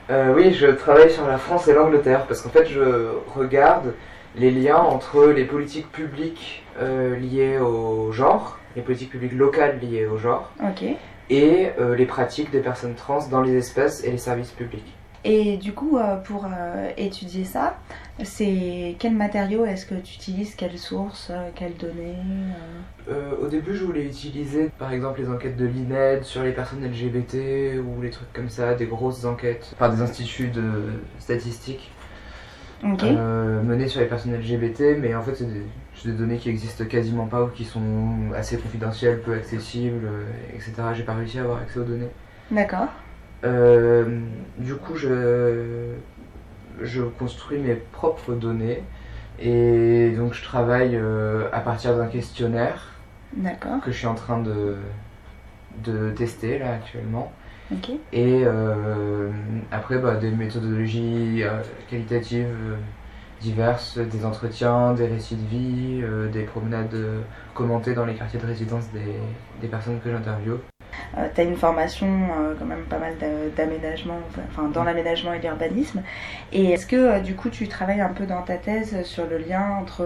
[0.09, 3.93] Euh, Oui, je travaille sur la France et l'Angleterre parce qu'en fait je regarde
[4.35, 10.17] les liens entre les politiques publiques liées au genre, les politiques publiques locales liées au
[10.17, 10.51] genre,
[11.29, 14.96] et les pratiques des personnes trans dans les espaces et les services publics.
[15.23, 17.77] Et du coup, euh, pour euh, étudier ça,
[18.23, 22.15] c'est quels matériaux est-ce que tu utilises, quelles sources, euh, quelles données
[23.41, 27.79] Au début, je voulais utiliser par exemple les enquêtes de l'INED sur les personnes LGBT
[27.79, 30.83] ou les trucs comme ça, des grosses enquêtes par des instituts de
[31.19, 31.91] statistiques
[32.83, 35.63] menées sur les personnes LGBT, mais en fait, c'est des,
[36.05, 40.07] des, données qui existent quasiment pas ou qui sont assez confidentielles, peu accessibles,
[40.53, 40.73] etc.
[40.93, 42.09] J'ai pas réussi à avoir accès aux données.
[42.51, 42.89] D'accord.
[43.43, 44.19] Euh,
[44.57, 45.93] du coup, je,
[46.81, 48.83] je construis mes propres données
[49.39, 52.93] et donc je travaille euh, à partir d'un questionnaire
[53.83, 54.75] que je suis en train de,
[55.83, 57.31] de tester là actuellement.
[58.13, 59.29] Et euh,
[59.71, 61.43] après, bah, des méthodologies
[61.89, 62.47] qualitatives
[63.41, 66.95] diverses, des entretiens, des récits de vie, des promenades
[67.53, 69.19] commentées dans les quartiers de résidence des,
[69.61, 70.59] des personnes que j'interviewe.
[71.17, 73.13] Euh, tu as une formation euh, quand même pas mal
[73.55, 76.01] d'aménagement, enfin dans l'aménagement et l'urbanisme.
[76.51, 79.37] Et est-ce que euh, du coup tu travailles un peu dans ta thèse sur le
[79.37, 80.05] lien entre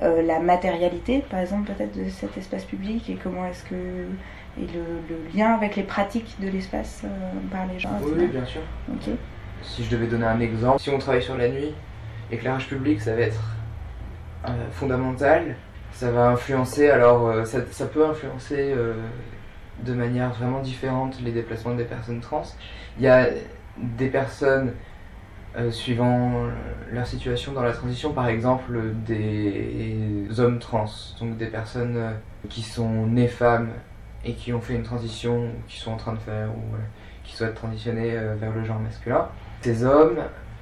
[0.00, 3.74] la matérialité, par exemple peut-être de cet espace public et comment est-ce que
[4.58, 7.02] et le, lien avec les pratiques de l'espace
[7.50, 7.90] par les gens.
[8.02, 8.62] Oui, bien sûr.
[9.62, 11.74] Si je devais donner un exemple, si on travaille sur la nuit,
[12.30, 13.42] l'éclairage public, ça va être
[14.72, 15.56] fondamental.
[15.92, 18.74] Ça va influencer, alors ça, ça peut influencer
[19.84, 22.42] de manière vraiment différente les déplacements des personnes trans.
[22.98, 23.28] Il y a
[23.76, 24.72] des personnes
[25.56, 26.48] euh, suivant
[26.92, 30.86] leur situation dans la transition, par exemple des hommes trans,
[31.20, 32.10] donc des personnes euh,
[32.48, 33.70] qui sont nées femmes
[34.24, 36.76] et qui ont fait une transition, qui sont en train de faire, ou
[37.24, 39.28] qui souhaitent transitionner euh, vers le genre masculin.
[39.62, 40.18] Ces hommes,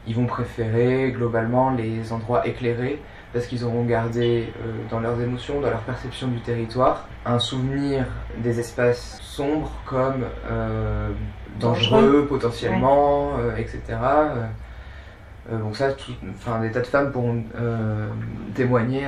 [0.07, 3.01] ils vont préférer globalement les endroits éclairés
[3.35, 4.51] parce qu'ils auront gardé
[4.91, 8.07] dans leurs émotions, dans leur perception du territoire, un souvenir
[8.39, 10.25] des espaces sombres comme
[11.59, 13.99] dangereux potentiellement, etc.
[15.53, 15.89] Euh, donc ça,
[16.31, 18.09] enfin, des tas de femmes pourront euh,
[18.55, 19.05] témoigner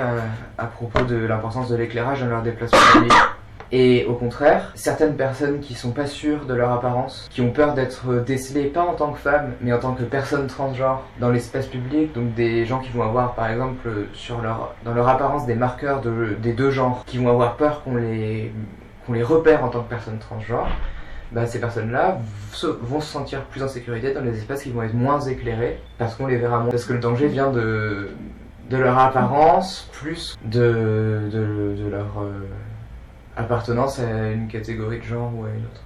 [0.58, 2.78] à, propos de l'importance de l'éclairage dans leur déplacement.
[3.72, 7.74] Et au contraire, certaines personnes qui sont pas sûres de leur apparence, qui ont peur
[7.74, 11.66] d'être décelées pas en tant que femmes, mais en tant que personnes transgenres dans l'espace
[11.66, 15.56] public, donc des gens qui vont avoir par exemple sur leur, dans leur apparence des
[15.56, 18.52] marqueurs de, des deux genres, qui vont avoir peur qu'on les,
[19.06, 20.68] qu'on les repère en tant que personnes transgenres,
[21.32, 22.18] bah, ces personnes-là
[22.82, 26.14] vont se sentir plus en sécurité dans les espaces qui vont être moins éclairés parce
[26.14, 26.70] qu'on les verra moins.
[26.70, 28.10] Parce que le danger vient de,
[28.70, 32.46] leur apparence plus de, de, leur euh,
[33.36, 35.82] appartenance à une catégorie de genre ou à une autre.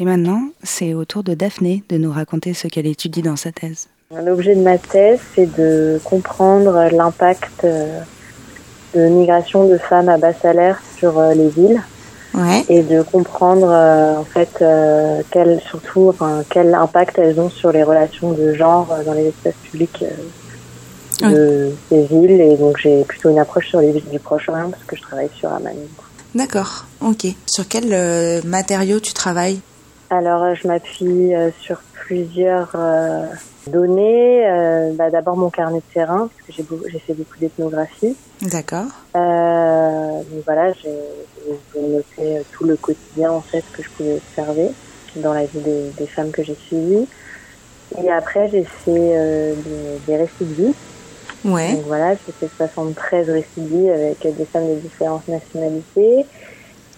[0.00, 3.50] Et maintenant, c'est au tour de Daphné de nous raconter ce qu'elle étudie dans sa
[3.50, 3.88] thèse.
[4.24, 8.00] L'objet de ma thèse, c'est de comprendre l'impact euh,
[8.94, 11.82] de migration de femmes à bas salaire sur euh, les villes
[12.68, 14.64] et de comprendre euh, en fait
[15.30, 19.56] quel, surtout enfin, quel impact elles ont sur les relations de genre dans les espaces
[19.64, 20.04] publics
[21.20, 24.84] de ces villes et donc j'ai plutôt une approche sur les villes du Proche-Orient parce
[24.84, 25.74] que je travaille sur Amman.
[26.34, 27.26] D'accord, ok.
[27.46, 29.60] Sur quel matériau tu travailles?
[30.10, 32.76] Alors je m'appuie sur plusieurs
[33.66, 34.44] données.
[34.94, 38.16] bah, D'abord mon carnet de terrain parce que j'ai fait beaucoup d'ethnographie.
[38.42, 38.86] D'accord.
[39.14, 40.94] donc voilà, j'ai
[41.80, 44.70] noté tout le quotidien en fait que je pouvais observer
[45.16, 45.60] dans la vie
[45.96, 47.06] des, femmes que j'ai suivies.
[48.02, 49.54] Et après, j'ai fait euh,
[50.06, 50.74] des, récits de vie.
[51.44, 51.72] Ouais.
[51.72, 56.26] Donc voilà, j'ai fait 73 récits avec des femmes de différentes nationalités.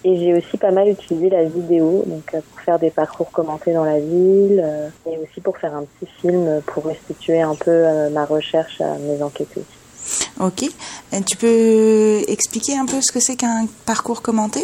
[0.03, 3.71] Et j'ai aussi pas mal utilisé la vidéo, donc euh, pour faire des parcours commentés
[3.71, 8.09] dans la ville, euh, et aussi pour faire un petit film pour restituer un peu
[8.09, 10.27] ma recherche à mes enquêtes aussi.
[10.39, 10.65] Ok.
[11.27, 14.61] tu peux expliquer un peu ce que c'est qu'un parcours commenté?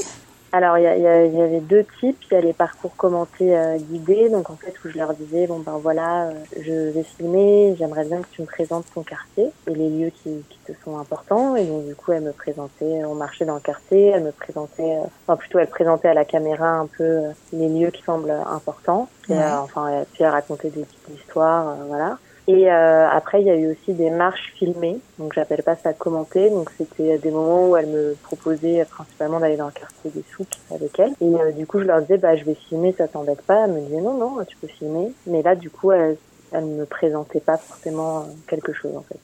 [0.53, 2.17] Alors, il y, avait deux types.
[2.31, 5.45] Il y a les parcours commentés euh, guidés, donc en fait où je leur disais
[5.45, 9.51] bon ben voilà, euh, je vais filmer, j'aimerais bien que tu me présentes ton quartier
[9.69, 11.55] et les lieux qui, te sont importants.
[11.55, 14.97] Et donc du coup, elle me présentait, on marchait dans le quartier, elle me présentait,
[14.97, 17.19] euh, enfin plutôt elle présentait à la caméra un peu
[17.51, 19.09] les lieux qui semblent importants.
[19.29, 22.17] enfin, puis elle racontait des petites histoires, voilà.
[22.47, 25.91] Et euh, après, il y a eu aussi des marches filmées, donc j'appelle pas ça
[25.91, 30.23] commenter, donc c'était des moments où elle me proposait principalement d'aller dans le quartier des
[30.31, 31.11] souks avec elle.
[31.19, 33.73] Et euh, du coup, je leur disais, bah je vais filmer, ça t'embête pas Elle
[33.73, 35.11] me disait, non, non, tu peux filmer.
[35.25, 36.15] Mais là, du coup, elle,
[36.53, 39.19] elle me présentait pas forcément quelque chose en fait.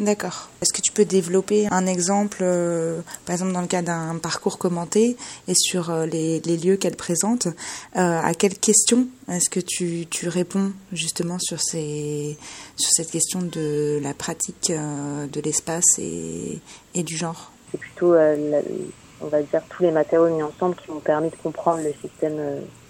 [0.00, 0.48] D'accord.
[0.62, 4.56] Est-ce que tu peux développer un exemple, euh, par exemple dans le cas d'un parcours
[4.56, 5.14] commenté
[5.46, 10.28] et sur euh, les, lieux qu'elle présente, euh, à quelles questions est-ce que tu, tu,
[10.28, 12.38] réponds justement sur, ces,
[12.76, 16.60] sur cette question de la pratique de l'espace et,
[16.94, 17.52] et, du genre?
[17.70, 21.82] C'est plutôt, on va dire, tous les matériaux mis ensemble qui m'ont permis de comprendre
[21.82, 22.36] le système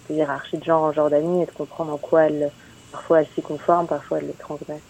[0.09, 2.53] de hiérarchie de genre en Jordanie et de comprendre en quoi elle,
[2.93, 4.81] parfois elle s'y conforme, parfois elle le transgresse.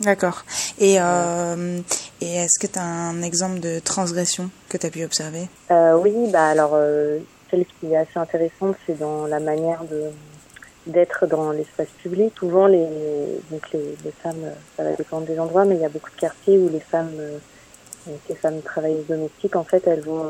[0.00, 0.44] D'accord.
[0.78, 1.80] Et, euh,
[2.20, 5.48] et est-ce que tu as un exemple de transgression que tu as pu observer?
[5.70, 7.18] Euh, Oui, bah alors euh,
[7.50, 10.04] celle qui est assez intéressante, c'est dans la manière de
[10.84, 12.32] d'être dans l'espace public.
[12.36, 12.84] Souvent, les,
[13.52, 16.16] donc les, les, femmes, ça va dépendre des endroits, mais il y a beaucoup de
[16.20, 17.12] quartiers où les femmes,
[18.28, 20.24] les femmes travailleuses domestiques, en fait, elles vont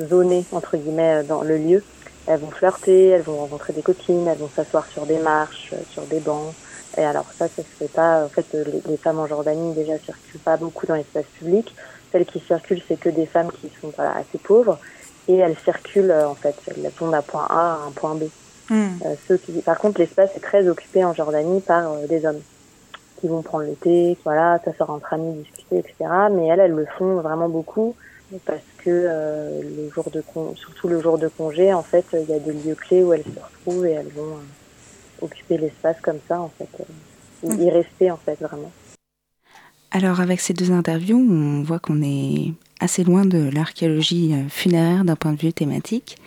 [0.00, 1.84] zoner, entre guillemets, dans le lieu.
[2.26, 6.02] Elles vont flirter, elles vont rencontrer des copines, elles vont s'asseoir sur des marches, sur
[6.02, 6.52] des bancs.
[6.96, 8.24] Et alors ça, ça se fait pas.
[8.24, 8.46] En fait,
[8.88, 11.74] les, femmes en Jordanie déjà circulent pas beaucoup dans l'espace public.
[12.12, 14.78] Celles qui circulent, c'est que des femmes qui sont assez pauvres
[15.28, 16.54] et elles circulent euh, en fait.
[16.68, 18.24] Elles vont d'un point A à un point B.
[18.70, 18.96] Hmm.
[19.04, 22.40] Euh, ceux qui, par contre, l'espace est très occupé en Jordanie par euh, des hommes
[23.20, 25.94] qui vont prendre le thé, voilà, ça sort entre amis, discuter, etc.
[26.30, 27.94] Mais elles, elles le font vraiment beaucoup
[28.44, 30.22] parce que le jour de
[30.56, 33.22] surtout le jour de congé, en fait, il y a des lieux clés où elles
[33.22, 34.38] se retrouvent et elles vont
[35.24, 38.72] occuper l'espace comme ça, en fait, euh, y rester, en fait, vraiment.
[39.90, 45.04] Alors, avec ces deux interviews, on voit qu'on est assez loin de l'archéologie euh, funéraire
[45.04, 46.18] d'un point de vue thématique.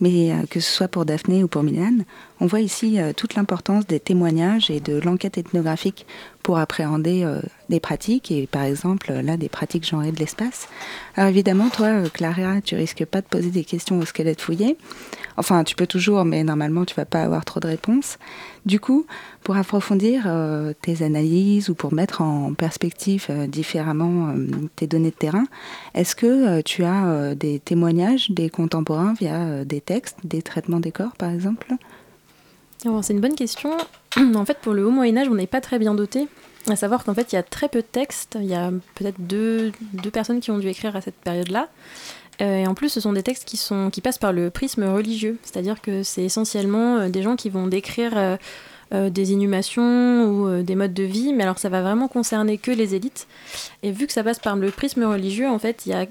[0.00, 1.98] mais que ce soit pour Daphné ou pour Milan,
[2.40, 6.06] on voit ici toute l'importance des témoignages et de l'enquête ethnographique
[6.42, 7.24] pour appréhender
[7.72, 10.68] des pratiques et par exemple là des pratiques genrées de l'espace.
[11.16, 14.76] Alors évidemment, toi, Clara, tu risques pas de poser des questions au squelette fouillé.
[15.36, 18.18] Enfin, tu peux toujours, mais normalement, tu vas pas avoir trop de réponses.
[18.66, 19.06] Du coup,
[19.42, 24.46] pour approfondir euh, tes analyses ou pour mettre en perspective euh, différemment euh,
[24.76, 25.46] tes données de terrain,
[25.94, 31.16] est-ce que tu as des témoignages des contemporains via des textes, des traitements des corps,
[31.16, 31.68] par exemple?
[33.02, 33.70] C'est une bonne question.
[34.34, 36.28] en fait, pour le haut Moyen Âge, on n'est pas très bien doté.
[36.68, 38.38] À savoir qu'en fait, il y a très peu de textes.
[38.40, 41.68] Il y a peut-être deux, deux personnes qui ont dû écrire à cette période-là.
[42.40, 44.84] Euh, et en plus, ce sont des textes qui, sont, qui passent par le prisme
[44.84, 50.62] religieux, c'est-à-dire que c'est essentiellement euh, des gens qui vont décrire euh, des inhumations ou
[50.62, 53.26] des modes de vie, mais alors ça va vraiment concerner que les élites.
[53.82, 56.08] Et vu que ça passe par le prisme religieux, en fait, il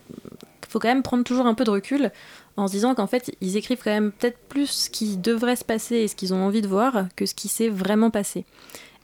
[0.67, 2.11] faut quand même prendre toujours un peu de recul
[2.57, 5.63] en se disant qu'en fait, ils écrivent quand même peut-être plus ce qui devrait se
[5.63, 8.45] passer et ce qu'ils ont envie de voir que ce qui s'est vraiment passé.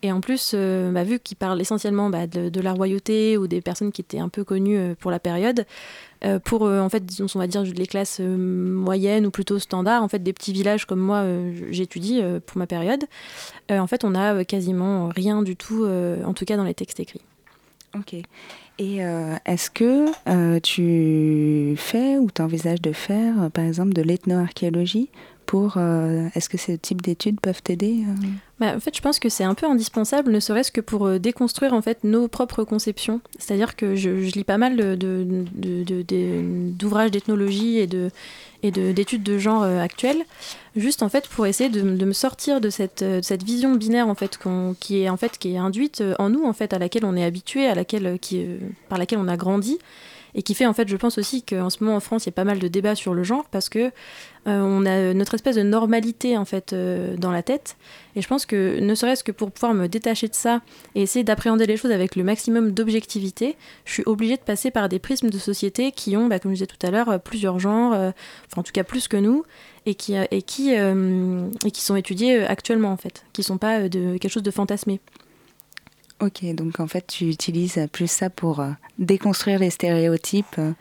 [0.04, 3.92] Et en plus, bah, vu qu'ils parlent essentiellement bah, de, la royauté ou des personnes
[3.92, 5.66] qui étaient un peu connues pour la période,
[6.26, 9.60] euh, pour euh, en fait disons on va dire les classes euh, moyennes ou plutôt
[9.60, 11.24] standards en fait des petits villages comme moi
[11.70, 13.06] j'étudie pour ma période
[13.70, 17.22] en fait on a quasiment rien du tout en tout cas dans les textes écrits.
[17.96, 18.16] Ok.
[18.80, 18.98] Et
[19.46, 25.10] est-ce que tu fais ou tu envisages de faire par exemple de l'ethnoarchéologie
[25.46, 28.04] pour est-ce que ce type d'études peuvent t'aider
[28.60, 31.20] bah, en fait, je pense que c'est un peu indispensable, ne serait-ce que pour euh,
[31.20, 33.22] déconstruire en fait nos propres conceptions.
[33.38, 34.98] C'est-à-dire que je, lis pas mal
[36.76, 38.10] d'ouvrages d'ethnologie et de
[38.64, 40.26] et d'études de, genre euh, actuelles,
[40.76, 44.16] juste en fait pour essayer de, me sortir de cette, euh, cette vision binaire en
[44.16, 44.40] fait
[44.80, 48.18] qui est induite en nous en fait à laquelle on est habitué, à laquelle
[48.90, 49.78] par laquelle on a grandi
[50.36, 52.30] et qui fait en fait je pense aussi qu'en ce moment en France il y
[52.30, 53.92] a pas mal de débats sur le genre parce que
[54.48, 57.76] euh, on a notre espèce de normalité en fait euh, dans la tête.
[58.16, 60.62] Et je pense que ne serait-ce que pour pouvoir me détacher de ça
[60.96, 64.90] et essayer d'appréhender les choses avec le maximum d'objectivité je suis obligée de passer par
[64.90, 67.94] des prismes de société qui ont bah, comme je disais tout à l'heure plusieurs genres
[67.94, 68.12] euh,
[68.48, 69.44] enfin en tout cas plus que nous
[69.86, 74.18] et qui, et qui, et qui sont étudiés actuellement en fait qui sont pas de
[74.18, 75.00] quelque chose de fantasmé
[76.20, 80.72] Ok, donc en fait, tu utilises plus ça pour euh, déconstruire les stéréotypes euh,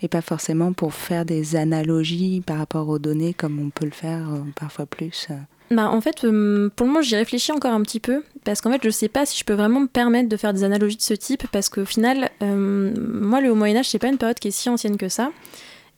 [0.00, 3.90] et pas forcément pour faire des analogies par rapport aux données comme on peut le
[3.90, 5.26] faire euh, parfois plus.
[5.72, 8.82] Bah, en fait, pour le moment, j'y réfléchis encore un petit peu parce qu'en fait,
[8.84, 11.14] je sais pas si je peux vraiment me permettre de faire des analogies de ce
[11.14, 14.68] type parce qu'au final, moi, le Haut Moyen-Âge, c'est pas une période qui est si
[14.68, 15.32] ancienne que ça.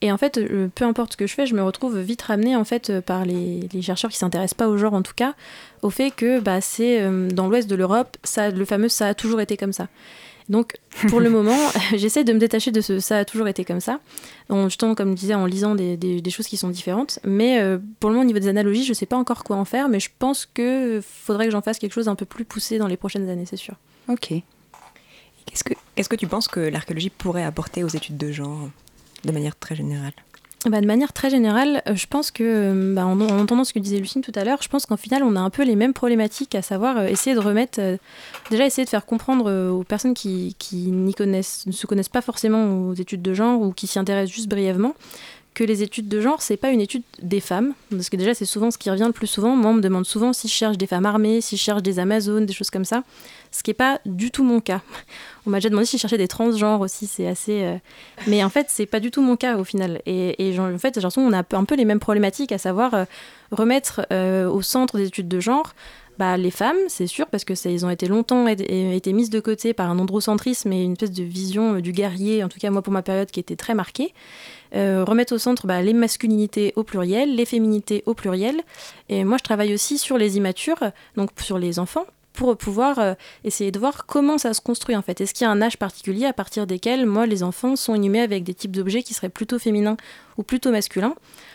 [0.03, 0.39] Et en fait,
[0.75, 3.67] peu importe ce que je fais, je me retrouve vite ramenée en fait par les,
[3.73, 5.35] les chercheurs qui s'intéressent pas au genre en tout cas,
[5.83, 9.15] au fait que bah, c'est euh, dans l'ouest de l'Europe, ça, le fameux ça a
[9.15, 9.89] toujours été comme ça.
[10.49, 10.75] Donc,
[11.09, 11.57] pour le moment,
[11.95, 14.01] j'essaie de me détacher de ce ça a toujours été comme ça,
[14.49, 17.19] en jetant, comme je disais, en lisant des, des, choses qui sont différentes.
[17.25, 19.57] Mais euh, pour le moment, au niveau des analogies, je ne sais pas encore quoi
[19.57, 22.45] en faire, mais je pense qu'il faudrait que j'en fasse quelque chose un peu plus
[22.45, 23.75] poussé dans les prochaines années, c'est sûr.
[24.09, 24.35] Ok.
[25.47, 28.69] Qu'est-ce que, qu'est-ce que tu penses que l'archéologie pourrait apporter aux études de genre,
[29.25, 30.13] de manière très générale.
[30.65, 33.79] Bah, de manière très générale, euh, je pense que, euh, bah, en, entendant ce que
[33.79, 35.93] disait Lucine tout à l'heure, je pense qu'en final, on a un peu les mêmes
[35.93, 37.81] problématiques, à savoir euh, essayer de remettre,
[38.51, 42.89] déjà essayer de faire comprendre aux personnes qui, qui connaissent, ne se connaissent pas forcément
[42.89, 44.95] aux études de genre ou qui s'y intéressent juste brièvement,
[45.55, 48.45] que les études de genre, c'est pas une étude des femmes, parce que déjà c'est
[48.45, 49.57] souvent ce qui revient le plus souvent.
[49.57, 51.99] Moi, on me demande souvent si je cherche des femmes armées, si je cherche des
[51.99, 53.05] Amazones, des choses comme ça,
[53.57, 54.83] ce qui n'est pas du tout mon cas.
[55.47, 57.63] On m'a déjà demandé si je cherchais des transgenres aussi, c'est assez.
[57.63, 57.77] Euh,
[58.27, 60.03] mais en fait, c'est pas du tout mon cas au final.
[60.05, 63.05] Et, en fait, j'ai l'impression qu'on a un peu les mêmes problématiques, à savoir euh,
[63.53, 65.73] remettre euh, au centre des études de genre
[66.19, 69.91] bah, les femmes, c'est sûr, parce que ont été longtemps été mises de côté par
[69.91, 73.03] un androcentrisme et une espèce de vision du guerrier, en tout cas moi pour ma
[73.03, 74.15] période, qui était très marquée.
[74.73, 78.63] Remettre au centre bah, les masculinités au pluriel, les féminités au pluriel.
[79.11, 82.07] Et moi, je travaille aussi sur les immatures, donc sur les enfants,
[82.37, 85.21] pour pouvoir euh, essayer de voir comment ça se construit en fait.
[85.21, 88.21] Est-ce qu'il y a un âge particulier à partir desquels, moi, les enfants sont inhumés
[88.21, 89.97] avec des types d'objets qui seraient plutôt féminins
[90.37, 91.15] ou plutôt masculins?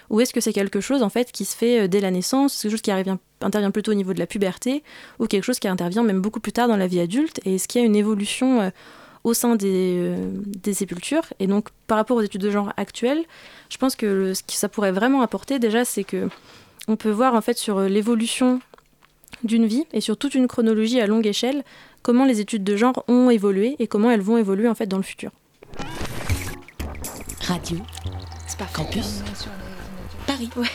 [0.10, 2.62] Ou est-ce que c'est quelque chose en fait qui se fait euh, dès la naissance,
[2.62, 4.84] quelque chose qui arrive, intervient plutôt au niveau de la puberté,
[5.20, 7.40] ou quelque chose qui intervient même beaucoup plus tard dans la vie adulte?
[7.46, 8.72] Et est-ce qu'il y a une évolution
[9.24, 11.26] au sein euh, des, sépultures?
[11.40, 13.24] Et donc, par rapport aux études de genre actuelles,
[13.70, 16.28] je pense que ce que ça pourrait vraiment apporter, déjà, c'est que
[16.88, 18.60] on peut voir en fait sur euh, l'évolution
[19.46, 21.64] d'une vie et sur toute une chronologie à longue échelle
[22.02, 24.98] comment les études de genre ont évolué et comment elles vont évoluer en fait dans
[24.98, 25.32] le futur.
[27.42, 27.78] Radio.
[28.74, 29.24] Campus.
[30.28, 30.50] Paris.
[30.56, 30.68] Ouais.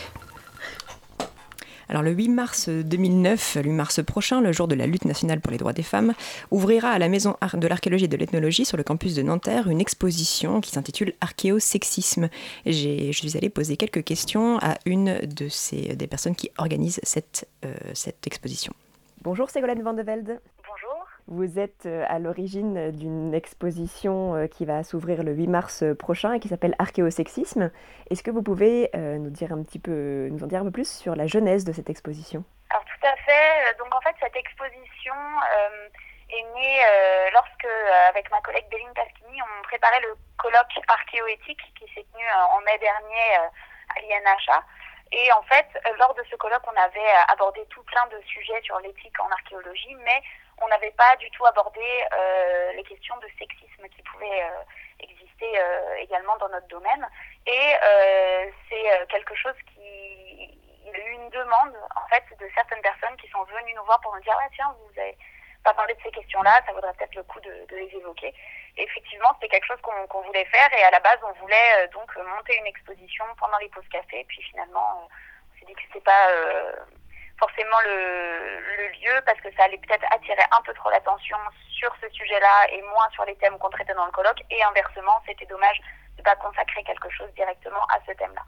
[1.89, 5.41] Alors le 8 mars 2009, le 8 mars prochain, le jour de la lutte nationale
[5.41, 6.14] pour les droits des femmes,
[6.51, 9.80] ouvrira à la Maison de l'archéologie et de l'ethnologie sur le campus de Nanterre une
[9.80, 12.28] exposition qui s'intitule Archéosexisme.
[12.64, 17.49] Je suis allée poser quelques questions à une de ces, des personnes qui organisent cette,
[17.64, 18.72] euh, cette exposition.
[19.22, 20.41] Bonjour Ségolène Van de Velde.
[21.28, 25.92] Vous êtes euh, à l'origine d'une exposition euh, qui va s'ouvrir le 8 mars euh,
[25.92, 27.72] prochain et qui s'appelle Archéosexisme.
[28.10, 30.88] Est-ce que vous pouvez nous dire un petit peu, nous en dire un peu plus
[30.88, 32.44] sur la genèse de cette exposition?
[32.70, 33.74] Alors tout à fait.
[33.78, 35.14] Donc en fait cette exposition
[36.30, 36.80] est née
[37.32, 37.66] lorsque,
[38.08, 42.24] avec ma collègue Béline Pasquini, on préparait le colloque archéoéthique qui s'est tenu
[42.54, 43.50] en mai dernier
[43.90, 44.62] à l'INHA.
[45.12, 45.66] Et en fait,
[45.98, 49.94] lors de ce colloque, on avait abordé tout plein de sujets sur l'éthique en archéologie,
[50.00, 50.22] mais
[50.61, 51.80] on n'avait pas du tout abordé
[52.12, 54.62] euh, les questions de sexisme qui pouvaient euh,
[55.00, 57.07] exister euh, également dans notre domaine.
[57.46, 57.74] Et
[58.68, 63.16] c'est quelque chose qui il y a eu une demande en fait de certaines personnes
[63.16, 65.16] qui sont venues nous voir pour nous dire ah tiens vous avez
[65.64, 68.32] pas parlé de ces questions-là, ça vaudrait peut-être le coup de, les évoquer.
[68.76, 72.58] Effectivement, c'était quelque chose qu'on voulait faire et à la base, on voulait donc monter
[72.58, 74.24] une exposition pendant les pauses café.
[74.28, 76.28] Puis finalement, on s'est dit que c'était pas
[77.38, 81.36] forcément le, le, lieu parce que ça allait peut-être attirer un peu trop l'attention
[81.70, 84.42] sur ce sujet-là et moins sur les thèmes qu'on traitait dans le colloque.
[84.50, 85.80] Et inversement, c'était dommage
[86.16, 88.42] de pas consacrer quelque chose directement à ce thème-là.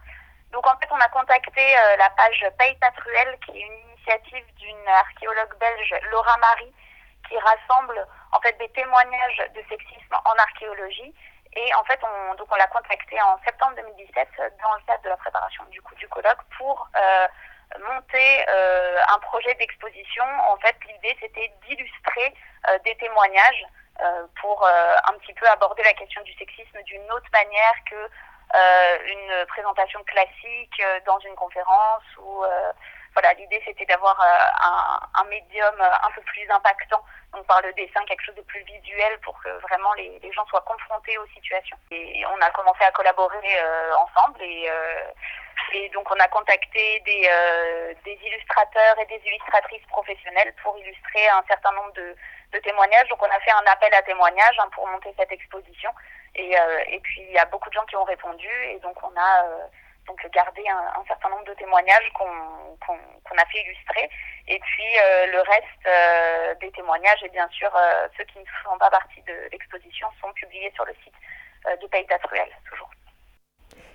[0.52, 4.44] Donc en fait, on a contacté euh, la page Paye Patruel, qui est une initiative
[4.56, 6.72] d'une archéologue belge, Laura Marie,
[7.28, 11.14] qui rassemble en fait des témoignages de sexisme en archéologie.
[11.54, 14.28] Et en fait, on, donc on l'a contacté en septembre 2017
[14.62, 17.26] dans le cadre de la préparation du coup du colloque pour euh,
[17.76, 20.24] monter euh, un projet d'exposition.
[20.48, 22.34] En fait, l'idée, c'était d'illustrer
[22.68, 23.64] euh, des témoignages
[24.00, 28.10] euh, pour un petit peu aborder la question du sexisme d'une autre manière que
[28.54, 32.42] une présentation classique dans une conférence ou
[33.20, 37.02] voilà, l'idée c'était d'avoir un, un, médium un peu plus impactant,
[37.34, 40.62] donc par le dessin, quelque chose de plus visuel pour que vraiment les, gens soient
[40.62, 41.76] confrontés aux situations.
[41.90, 43.58] Et on a commencé à collaborer
[43.96, 44.40] ensemble
[45.72, 51.44] et donc on a contacté des, euh, illustrateurs et des illustratrices professionnelles pour illustrer un
[51.46, 52.16] certain nombre de,
[52.64, 53.08] témoignages.
[53.08, 55.90] Donc on a fait un appel à témoignages hein, pour monter cette exposition.
[56.34, 58.96] Et, euh, et puis il y a beaucoup de gens qui ont répondu et donc
[59.02, 59.66] on a euh,
[60.09, 62.26] donc gardé un, un, certain nombre de témoignages qu'on
[62.86, 64.11] qu'on a fait illustrer.
[64.48, 64.94] Et puis
[65.32, 67.70] le reste des témoignages et bien sûr
[68.16, 71.14] ceux qui ne font pas partie de l'exposition sont publiés sur le site
[71.82, 72.90] de Pays Truel, toujours.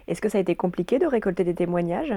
[0.08, 2.14] Est-ce que ça a été compliqué de récolter des témoignages?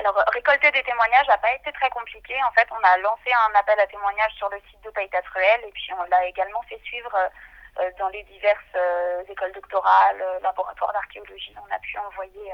[0.00, 2.34] Alors, récolter des témoignages n'a pas été très compliqué.
[2.48, 5.72] En fait, on a lancé un appel à témoignages sur le site de Ruel et
[5.72, 7.28] puis on l'a également fait suivre euh,
[7.98, 11.54] dans les diverses euh, écoles doctorales, euh, laboratoires d'archéologie.
[11.56, 12.52] On a pu envoyer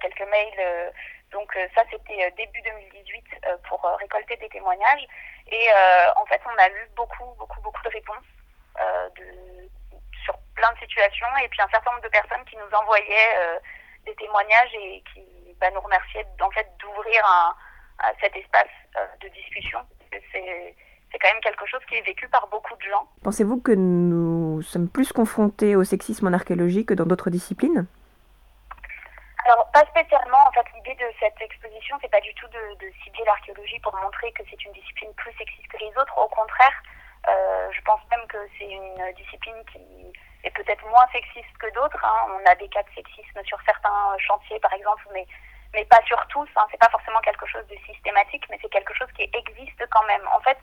[0.00, 0.92] quelques mails.
[1.32, 3.24] donc, ça, c'était début 2018
[3.68, 5.06] pour récolter des témoignages.
[5.48, 5.68] Et
[6.14, 8.24] en fait, on a eu beaucoup, beaucoup, beaucoup de réponses
[9.16, 9.68] de
[10.24, 13.58] sur plein de situations et puis un certain nombre de personnes qui nous envoyaient euh,
[14.06, 15.24] des témoignages et qui
[15.60, 17.54] bah, nous remerciaient en fait d'ouvrir un,
[18.20, 19.80] cet espace euh, de discussion.
[20.32, 20.74] C'est
[21.12, 23.06] c'est quand même quelque chose qui est vécu par beaucoup de gens.
[23.22, 27.86] Pensez-vous que nous sommes plus confrontés au sexisme en archéologie que dans d'autres disciplines?
[29.44, 30.38] Alors, pas spécialement.
[30.48, 33.94] En fait, l'idée de cette exposition, c'est pas du tout de, de cibler l'archéologie pour
[33.96, 36.16] montrer que c'est une discipline plus sexiste que les autres.
[36.16, 36.82] Au contraire,
[37.28, 40.12] euh, je pense même que c'est une discipline qui
[40.44, 42.02] est peut-être moins sexiste que d'autres.
[42.04, 42.38] Hein.
[42.40, 45.26] On a des cas de sexisme sur certains chantiers, par exemple, mais
[45.74, 46.48] mais pas sur tous.
[46.56, 46.66] Hein.
[46.70, 50.22] C'est pas forcément quelque chose de systématique, mais c'est quelque chose qui existe quand même.
[50.32, 50.58] En fait,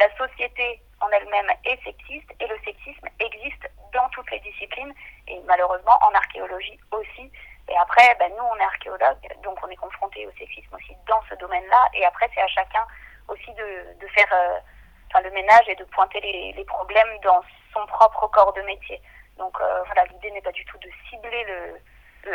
[0.00, 4.92] la société en elle-même est sexiste et le sexisme existe dans toutes les disciplines
[5.28, 7.30] et malheureusement en archéologie aussi.
[7.68, 11.22] Et après, ben, nous, on est archéologues, donc on est confronté au sexisme aussi dans
[11.30, 11.88] ce domaine-là.
[11.94, 12.84] Et après, c'est à chacun
[13.28, 17.40] aussi de, de faire euh, le ménage et de pointer les, les, problèmes dans
[17.72, 19.00] son propre corps de métier.
[19.38, 21.46] Donc euh, voilà, l'idée n'est pas du tout de cibler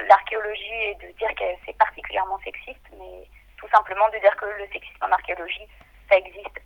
[0.07, 4.68] l'archéologie et de dire que c'est particulièrement sexiste, mais tout simplement de dire que le
[4.72, 5.68] sexisme en archéologie,
[6.10, 6.60] ça existe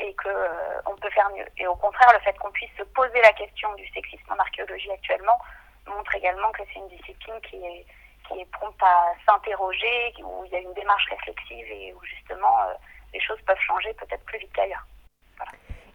[0.00, 1.46] et que euh, on peut faire mieux.
[1.58, 4.90] Et au contraire, le fait qu'on puisse se poser la question du sexisme en archéologie
[4.90, 5.38] actuellement
[5.86, 7.86] montre également que c'est une discipline qui est
[8.30, 12.60] qui est prompte à s'interroger, où il y a une démarche réflexive et où justement
[12.60, 12.74] euh,
[13.12, 14.86] les choses peuvent changer peut-être plus vite qu'ailleurs.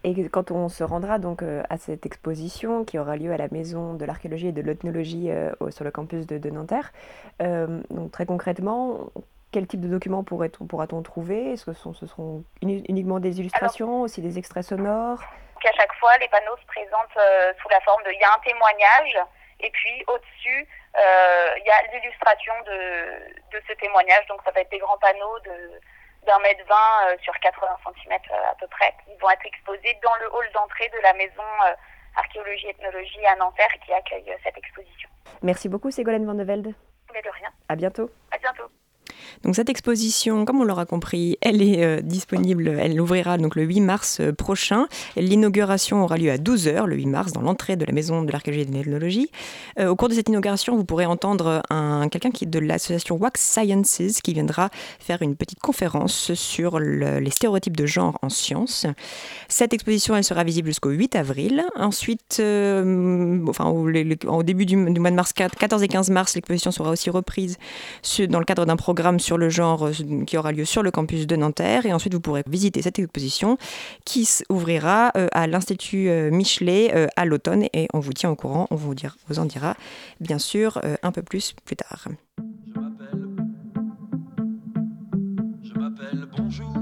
[0.04, 3.48] Et quand on se rendra donc euh, à cette exposition qui aura lieu à la
[3.48, 6.92] Maison de l'archéologie et de l'ethnologie euh, sur le campus de, Nanterre,
[7.40, 9.12] donc très concrètement,
[9.56, 11.54] quel type de documents pourra-t-on trouver?
[11.54, 15.24] Est-ce que ce, seront uniquement des illustrations, aussi des extraits sonores?
[15.64, 17.18] À chaque fois, les panneaux se présentent
[17.62, 19.16] sous la forme de il y a un témoignage
[19.62, 20.68] Et puis au-dessus,
[21.00, 24.28] il y a l'illustration de, de ce témoignage.
[24.28, 25.80] Donc ça va être des grands panneaux de
[26.28, 28.20] d'un mètre vingt sur 80 cm
[28.52, 31.48] à peu près, qui vont être exposés dans le hall d'entrée de la maison
[32.18, 35.08] archéologie et ethnologie à Nanterre qui accueille cette exposition.
[35.44, 36.74] Merci beaucoup Ségolène Van de Velde.
[37.14, 37.50] Mais de rien.
[37.70, 38.10] À bientôt.
[38.32, 38.70] À bientôt.
[39.44, 43.64] Donc cette exposition, comme on l'aura compris, elle est euh, disponible, elle ouvrira donc le
[43.64, 44.88] 8 mars euh, prochain.
[45.16, 48.64] L'inauguration aura lieu à 12h le 8 mars dans l'entrée de la maison de l'archéologie
[48.64, 49.30] et de l'ethnologie.
[49.80, 53.18] Euh, au cours de cette inauguration, vous pourrez entendre un, quelqu'un qui est de l'association
[53.18, 54.70] Wax Sciences qui viendra
[55.00, 58.88] faire une petite conférence sur les stéréotypes de genre en sciences.
[59.48, 61.64] Cette exposition, elle sera visible jusqu'au 8 avril.
[61.76, 67.10] Ensuite, enfin au, début du, mois de mars, 14 et 15 mars, l'exposition sera aussi
[67.10, 67.58] reprise
[68.28, 71.28] dans le cadre d'un programme sur le genre euh, qui aura lieu sur le campus
[71.28, 71.86] de Nanterre.
[71.86, 73.58] Et ensuite, vous pourrez visiter cette exposition
[74.06, 77.66] qui ouvrira euh, à l'Institut euh, Michelet à l'automne.
[77.74, 78.94] Et on vous tient au courant, on vous,
[79.28, 79.76] vous en dira
[80.20, 82.08] bien sûr un peu plus plus tard.
[85.64, 86.75] Je m'appelle Bonjour.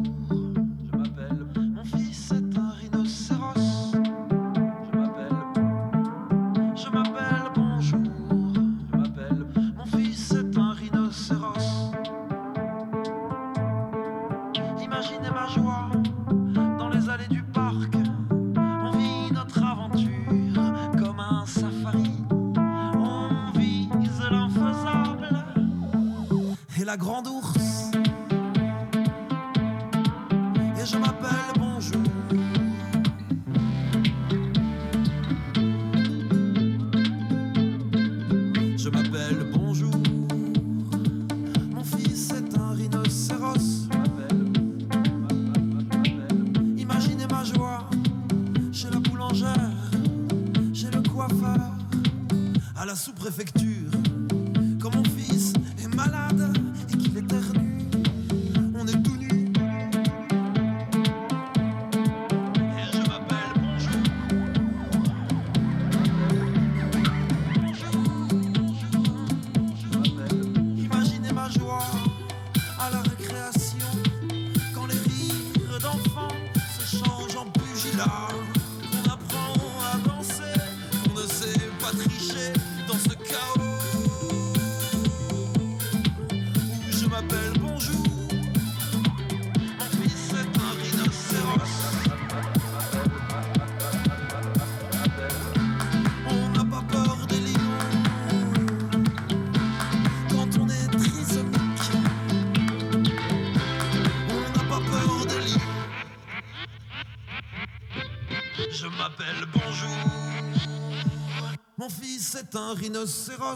[112.56, 113.56] Un rhinocéros.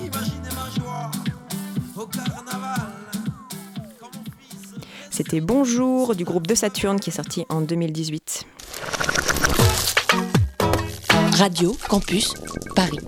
[0.00, 1.10] Imaginez ma joie
[1.96, 2.92] au carnaval.
[5.10, 8.46] C'était Bonjour du groupe de Saturne qui est sorti en 2018.
[11.38, 12.34] Radio Campus
[12.74, 13.00] Paris.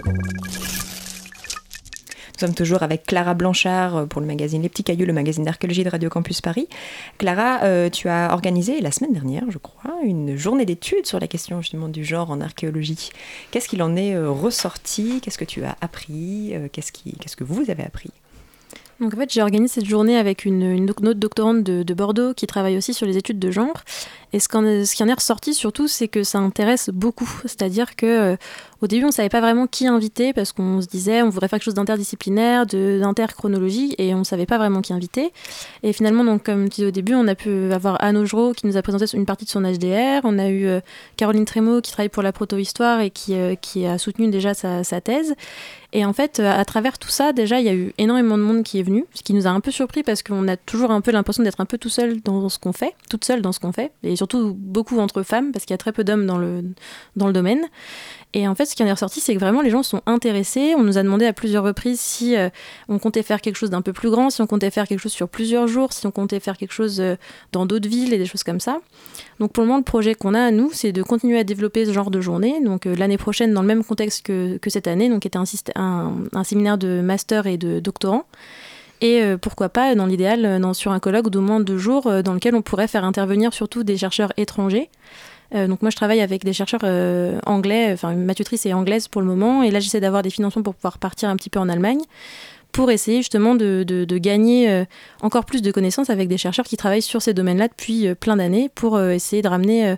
[2.36, 5.44] Nous sommes toujours avec Clara Blanchard euh, pour le magazine Les Petits Cailloux, le magazine
[5.44, 6.68] d'archéologie de Radio Campus Paris.
[7.16, 11.28] Clara, euh, tu as organisé la semaine dernière, je crois, une journée d'études sur la
[11.28, 13.08] question justement du genre en archéologie.
[13.50, 15.22] Qu'est-ce qu'il en est euh, ressorti?
[15.22, 16.52] Qu'est-ce que tu as appris?
[16.72, 18.10] Qu'est-ce que vous avez appris?
[19.00, 22.76] Donc en fait, j'ai organisé cette journée avec une, autre doctorante de, Bordeaux qui travaille
[22.76, 23.82] aussi sur les études de genre.
[24.36, 27.40] Et ce, qui en est ressorti surtout, c'est que ça intéresse beaucoup.
[27.46, 28.36] C'est-à-dire que
[28.82, 31.48] au début, on ne savait pas vraiment qui inviter parce qu'on se disait on voudrait
[31.48, 35.32] faire quelque chose d'interdisciplinaire, d'interchronologie, et on ne savait pas vraiment qui inviter.
[35.82, 38.66] Et finalement, donc, comme tu disais au début, on a pu avoir Anne Augereau qui
[38.66, 40.20] nous a présenté une partie de son HDR.
[40.24, 40.80] On a eu euh,
[41.16, 44.82] Caroline Trémaud qui travaille pour la proto-histoire et qui, euh, qui a soutenu déjà sa,
[45.00, 45.34] thèse.
[45.92, 48.62] Et en fait, à travers tout ça, déjà, il y a eu énormément de monde
[48.62, 51.00] qui est venu, ce qui nous a un peu surpris parce qu'on a toujours un
[51.00, 53.60] peu l'impression d'être un peu tout seul dans ce qu'on fait, toute seule dans ce
[53.60, 53.92] qu'on fait,
[54.26, 56.64] surtout beaucoup entre femmes parce qu'il y a très peu d'hommes dans le,
[57.14, 57.62] dans le domaine.
[58.34, 60.74] Et en fait, ce qui en est ressorti, c'est que vraiment les gens sont intéressés.
[60.76, 62.50] On nous a demandé à plusieurs reprises si euh,
[62.88, 65.12] on comptait faire quelque chose d'un peu plus grand, si on comptait faire quelque chose
[65.12, 67.14] sur plusieurs jours, si on comptait faire quelque chose euh,
[67.52, 68.80] dans d'autres villes et des choses comme ça.
[69.40, 71.86] Donc pour le moment, le projet qu'on a à nous, c'est de continuer à développer
[71.86, 72.60] ce genre de journée.
[72.62, 75.44] Donc euh, l'année prochaine, dans le même contexte que, que cette année, donc était un,
[76.32, 78.24] un, séminaire de master et de doctorant.
[79.00, 82.62] Et pourquoi pas, dans l'idéal, sur un colloque d'au moins deux jours, dans lequel on
[82.62, 84.90] pourrait faire intervenir surtout des chercheurs étrangers.
[85.54, 89.08] Euh, donc moi je travaille avec des chercheurs euh, anglais, enfin ma tutrice est anglaise
[89.08, 91.60] pour le moment, et là j'essaie d'avoir des financements pour pouvoir partir un petit peu
[91.60, 92.00] en Allemagne
[92.72, 94.84] pour essayer justement de, de, gagner euh,
[95.22, 98.70] encore plus de connaissances avec des chercheurs qui travaillent sur ces domaines-là depuis plein d'années
[98.74, 99.96] pour essayer de ramener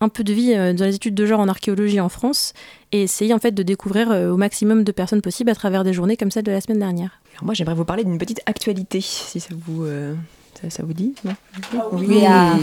[0.00, 2.52] un peu de vie dans les études de genre en archéologie en France
[2.92, 6.16] et essayer en fait de découvrir au maximum de personnes possibles à travers des journées
[6.16, 7.20] comme celle de la semaine dernière.
[7.42, 9.86] moi j'aimerais vous parler d'une petite actualité si ça vous
[10.68, 12.24] ça, vous dit ah Oui.
[12.26, 12.54] Ah.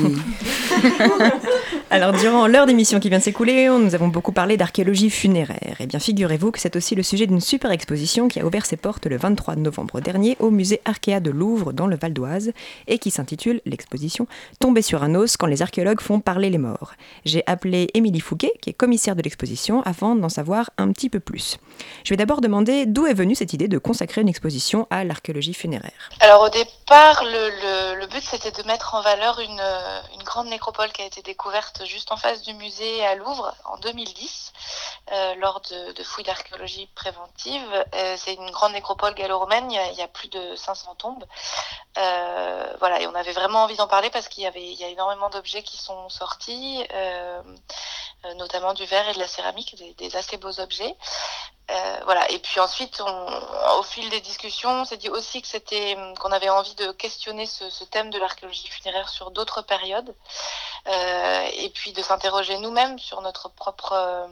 [1.89, 5.77] Alors, durant l'heure d'émission qui vient de s'écouler, nous avons beaucoup parlé d'archéologie funéraire.
[5.79, 8.65] Et eh bien, figurez-vous que c'est aussi le sujet d'une super exposition qui a ouvert
[8.65, 12.51] ses portes le 23 novembre dernier au musée Arkea de Louvre dans le Val d'Oise
[12.87, 14.27] et qui s'intitule l'exposition
[14.59, 16.93] Tomber sur un os quand les archéologues font parler les morts.
[17.25, 21.19] J'ai appelé Émilie Fouquet, qui est commissaire de l'exposition, afin d'en savoir un petit peu
[21.19, 21.57] plus.
[22.03, 25.53] Je vais d'abord demander d'où est venue cette idée de consacrer une exposition à l'archéologie
[25.53, 26.09] funéraire.
[26.19, 29.61] Alors, au départ, le le but, c'était de mettre en valeur une,
[30.13, 33.77] une, grande nécropole qui a été découverte juste en face du musée à Louvre en
[33.77, 34.53] 2010,
[35.11, 37.85] euh, lors de, fouilles d'archéologie préventive.
[37.95, 41.25] Euh, c'est une grande nécropole gallo-romaine, il, y a plus de 500 tombes.
[41.97, 44.83] Euh, voilà, et on avait vraiment envie d'en parler parce qu'il y avait il y
[44.83, 46.85] a énormément d'objets qui sont sortis,
[48.35, 50.95] notamment du verre et de la céramique, des assez beaux objets.
[51.69, 52.29] Euh, voilà.
[52.31, 56.31] Et puis ensuite, on, au fil des discussions, on s'est dit aussi que c'était qu'on
[56.31, 60.15] avait envie de questionner ce, ce thème de l'archéologie funéraire sur d'autres périodes,
[60.87, 64.25] euh, et puis de s'interroger nous-mêmes sur notre propre euh,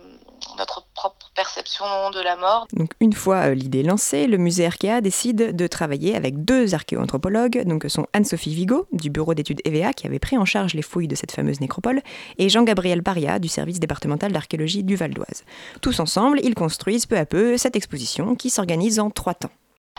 [0.58, 2.68] notre propre perception de la mort.
[2.72, 7.64] Donc une fois euh, l'idée lancée, le musée Arkea décide de travailler avec deux archéoanthropologues,
[7.66, 10.82] donc que sont Anne-Sophie Vigo du bureau d'études EVA qui avait pris en charge les
[10.82, 12.02] fouilles de cette fameuse nécropole,
[12.38, 15.44] et Jean-Gabriel Paria du service départemental d'archéologie du Val d'Oise.
[15.82, 19.52] Tous ensemble, ils construisent peu à peu cette exposition qui s'organise en trois temps.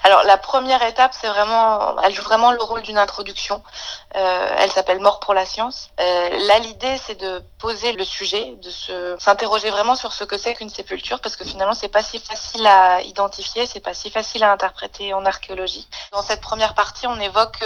[0.02, 3.62] Alors la première étape, c'est vraiment, elle joue vraiment le rôle d'une introduction.
[4.14, 5.90] Euh, elle s'appelle Mort pour la science.
[5.98, 10.38] Euh, là, l'idée, c'est de poser le sujet, de se s'interroger vraiment sur ce que
[10.38, 14.10] c'est qu'une sépulture, parce que finalement, c'est pas si facile à identifier, c'est pas si
[14.10, 15.88] facile à interpréter en archéologie.
[16.12, 17.64] Dans cette première partie, on évoque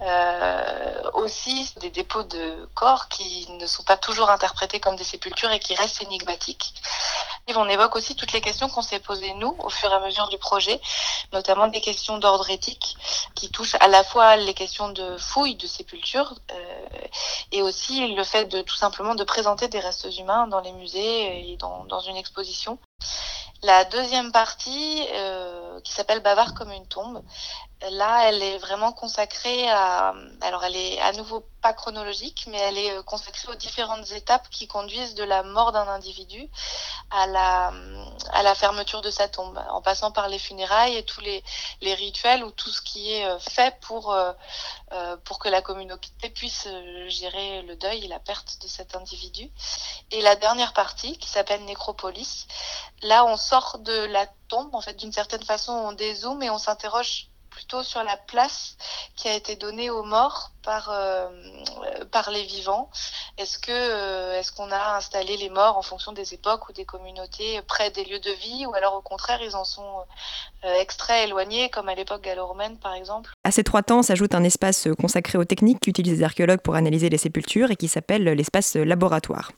[0.00, 5.50] euh, aussi des dépôts de corps qui ne sont pas toujours interprétés comme des sépultures
[5.52, 6.74] et qui restent énigmatiques.
[7.54, 10.28] On évoque aussi toutes les questions qu'on s'est posées nous au fur et à mesure
[10.28, 10.80] du projet,
[11.32, 12.96] notamment des questions d'ordre éthique
[13.34, 16.88] qui touchent à la fois les questions de fouilles, de sépulture, euh,
[17.52, 21.50] et aussi le fait de tout simplement de présenter des restes humains dans les musées
[21.50, 22.78] et dans, dans une exposition.
[23.62, 27.22] La deuxième partie, euh, qui s'appelle Bavard comme une tombe,
[27.90, 30.14] là, elle est vraiment consacrée à.
[30.40, 34.48] Alors, elle est à nouveau pas chronologique, mais elle est euh, consacrée aux différentes étapes
[34.50, 36.48] qui conduisent de la mort d'un individu
[37.10, 37.72] à la,
[38.32, 41.44] à la fermeture de sa tombe, en passant par les funérailles et tous les,
[41.82, 44.16] les rituels ou tout ce qui est euh, fait pour,
[45.24, 46.68] pour que la communauté puisse
[47.08, 49.50] gérer le deuil et la perte de cet individu.
[50.10, 52.46] Et la dernière partie, qui s'appelle Nécropolis,
[53.02, 56.58] là, on sort de la tombe, en fait, d'une certaine façon, on dézoome et on
[56.58, 58.76] s'interroge plutôt sur la place
[59.16, 61.28] qui a été donnée aux morts par, euh,
[62.10, 62.90] par les vivants.
[63.38, 66.84] Est-ce que euh, est-ce qu'on a installé les morts en fonction des époques ou des
[66.84, 70.00] communautés près des lieux de vie ou alors au contraire ils en sont
[70.64, 73.30] euh, extraits éloignés comme à l'époque gallo-romaine par exemple?
[73.44, 77.08] À ces trois temps s'ajoute un espace consacré aux techniques qu'utilisent les archéologues pour analyser
[77.08, 79.52] les sépultures et qui s'appelle l'espace laboratoire.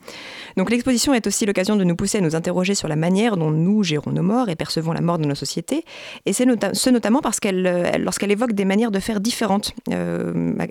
[0.58, 3.50] Donc l'exposition est aussi l'occasion de nous pousser à nous interroger sur la manière dont
[3.50, 5.86] nous gérons nos morts et percevons la mort de nos sociétés.
[6.26, 9.72] Et c'est ce notamment parce qu'elle lorsqu'elle évoque des manières de faire différentes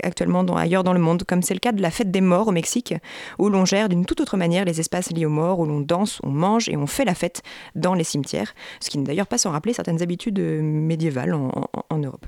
[0.04, 0.27] actuellement
[0.58, 2.94] ailleurs dans le monde, comme c'est le cas de la fête des morts au Mexique,
[3.40, 6.20] où l'on gère d'une toute autre manière les espaces liés aux morts, où l'on danse,
[6.24, 7.42] on mange et on fait la fête
[7.76, 11.98] dans les cimetières, ce qui n'est d'ailleurs pas sans rappeler certaines habitudes euh, médiévales en,
[11.98, 12.26] Europe.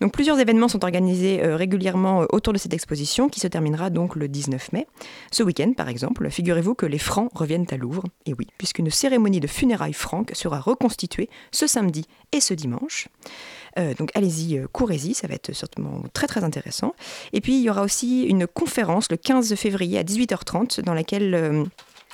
[0.00, 3.90] Donc plusieurs événements sont organisés euh, régulièrement euh, autour de cette exposition qui se terminera
[3.90, 4.86] donc le 19 mai.
[5.30, 9.40] Ce week-end par exemple, figurez-vous que les Francs reviennent à Louvre, et oui, puisqu'une cérémonie
[9.40, 13.08] de funérailles franques sera reconstituée ce samedi et ce dimanche.
[13.78, 16.94] Euh, donc allez-y, euh, courez-y, ça va être certainement très très intéressant.
[17.32, 21.34] Et puis il y aura aussi une conférence le 15 février à 18h30 dans laquelle
[21.34, 21.64] euh,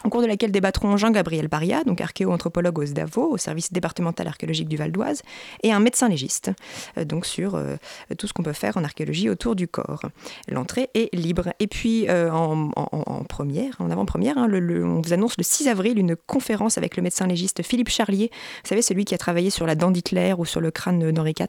[0.04, 4.68] au cours de laquelle débattront Jean-Gabriel Baria, donc archéo-anthropologue au SDAVO, au service départemental archéologique
[4.68, 5.22] du Val d'Oise,
[5.62, 6.50] et un médecin légiste,
[6.96, 7.76] euh, donc sur euh,
[8.16, 10.02] tout ce qu'on peut faire en archéologie autour du corps.
[10.48, 11.48] L'entrée est libre.
[11.60, 16.16] Et puis euh, en, première, en avant-première, hein, on vous annonce le 6 avril une
[16.16, 18.30] conférence avec le médecin légiste Philippe Charlier,
[18.62, 21.34] vous savez, celui qui a travaillé sur la dent d'Hitler ou sur le crâne d'Henri
[21.38, 21.46] IV.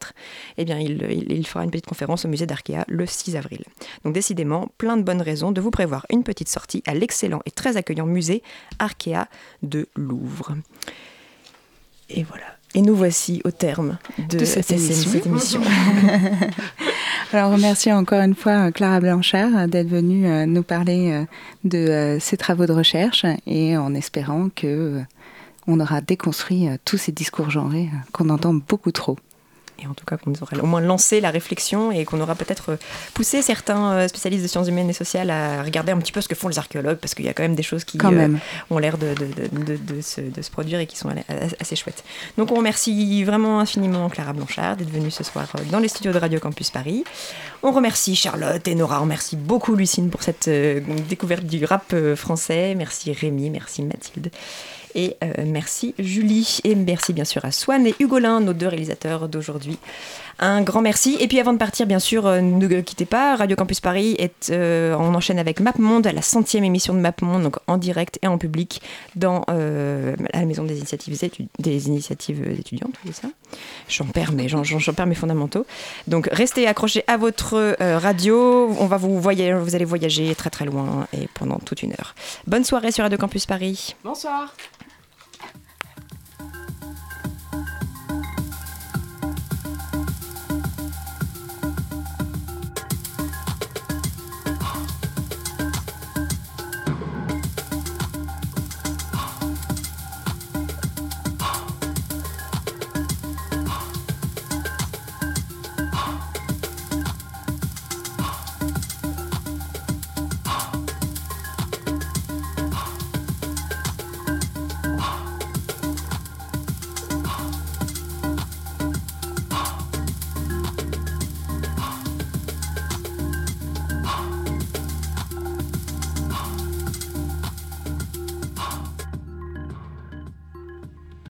[0.57, 3.63] Eh bien, il, il fera une petite conférence au musée d'Archéa le 6 avril.
[4.03, 7.51] Donc décidément, plein de bonnes raisons de vous prévoir une petite sortie à l'excellent et
[7.51, 8.38] très accueillant musée
[8.79, 9.27] Arkea
[9.63, 10.55] de Louvre.
[12.09, 12.45] Et voilà.
[12.75, 13.97] Et nous voici au terme
[14.29, 15.61] de, cette, émission.
[17.33, 21.25] Alors, remercie encore une fois euh, Clara Blanchard euh, d'être venue euh, nous parler
[21.63, 25.01] de ses travaux de recherche et en espérant que
[25.67, 29.17] on aura déconstruit tous ces discours genrés qu'on entend beaucoup trop.
[29.81, 32.77] Et en tout cas qu'on aura au moins lancé la réflexion et qu'on aura peut-être
[33.13, 36.35] poussé certains spécialistes de sciences humaines et sociales à regarder un petit peu ce que
[36.35, 37.97] font les archéologues, parce qu'il y a quand même des choses qui
[38.69, 41.09] ont l'air de, de, de, se, de, se, produire et qui sont
[41.59, 42.03] assez chouettes.
[42.37, 46.17] Donc on remercie vraiment infiniment Clara Blanchard d'être venue ce soir dans les studios de
[46.17, 47.03] Radio Campus Paris.
[47.63, 50.49] On remercie Charlotte et Nora, on remercie beaucoup Lucine pour cette
[51.09, 52.75] découverte du rap français.
[52.75, 54.31] Merci Rémi, merci Mathilde.
[54.95, 56.59] Et euh, merci Julie.
[56.63, 59.77] Et merci bien sûr à Swan et Hugolin, nos deux réalisateurs d'aujourd'hui.
[60.41, 61.17] Un grand merci.
[61.19, 63.35] Et puis avant de partir, bien sûr, euh, ne quittez pas.
[63.35, 67.57] Radio Campus Paris est, euh, on enchaîne avec MapMonde, la centième émission de MapMonde, donc
[67.67, 68.81] en direct et en public
[69.15, 72.93] dans la maison des initiatives, étudiantes,
[73.89, 75.65] j'en, perds mes fondamentaux.
[76.07, 78.73] Donc restez accrochés à votre radio.
[78.79, 82.15] On va vous voyager, vous allez voyager très très loin et pendant toute une heure.
[82.47, 83.95] Bonne soirée sur Radio Campus Paris.
[84.03, 84.53] Bonsoir.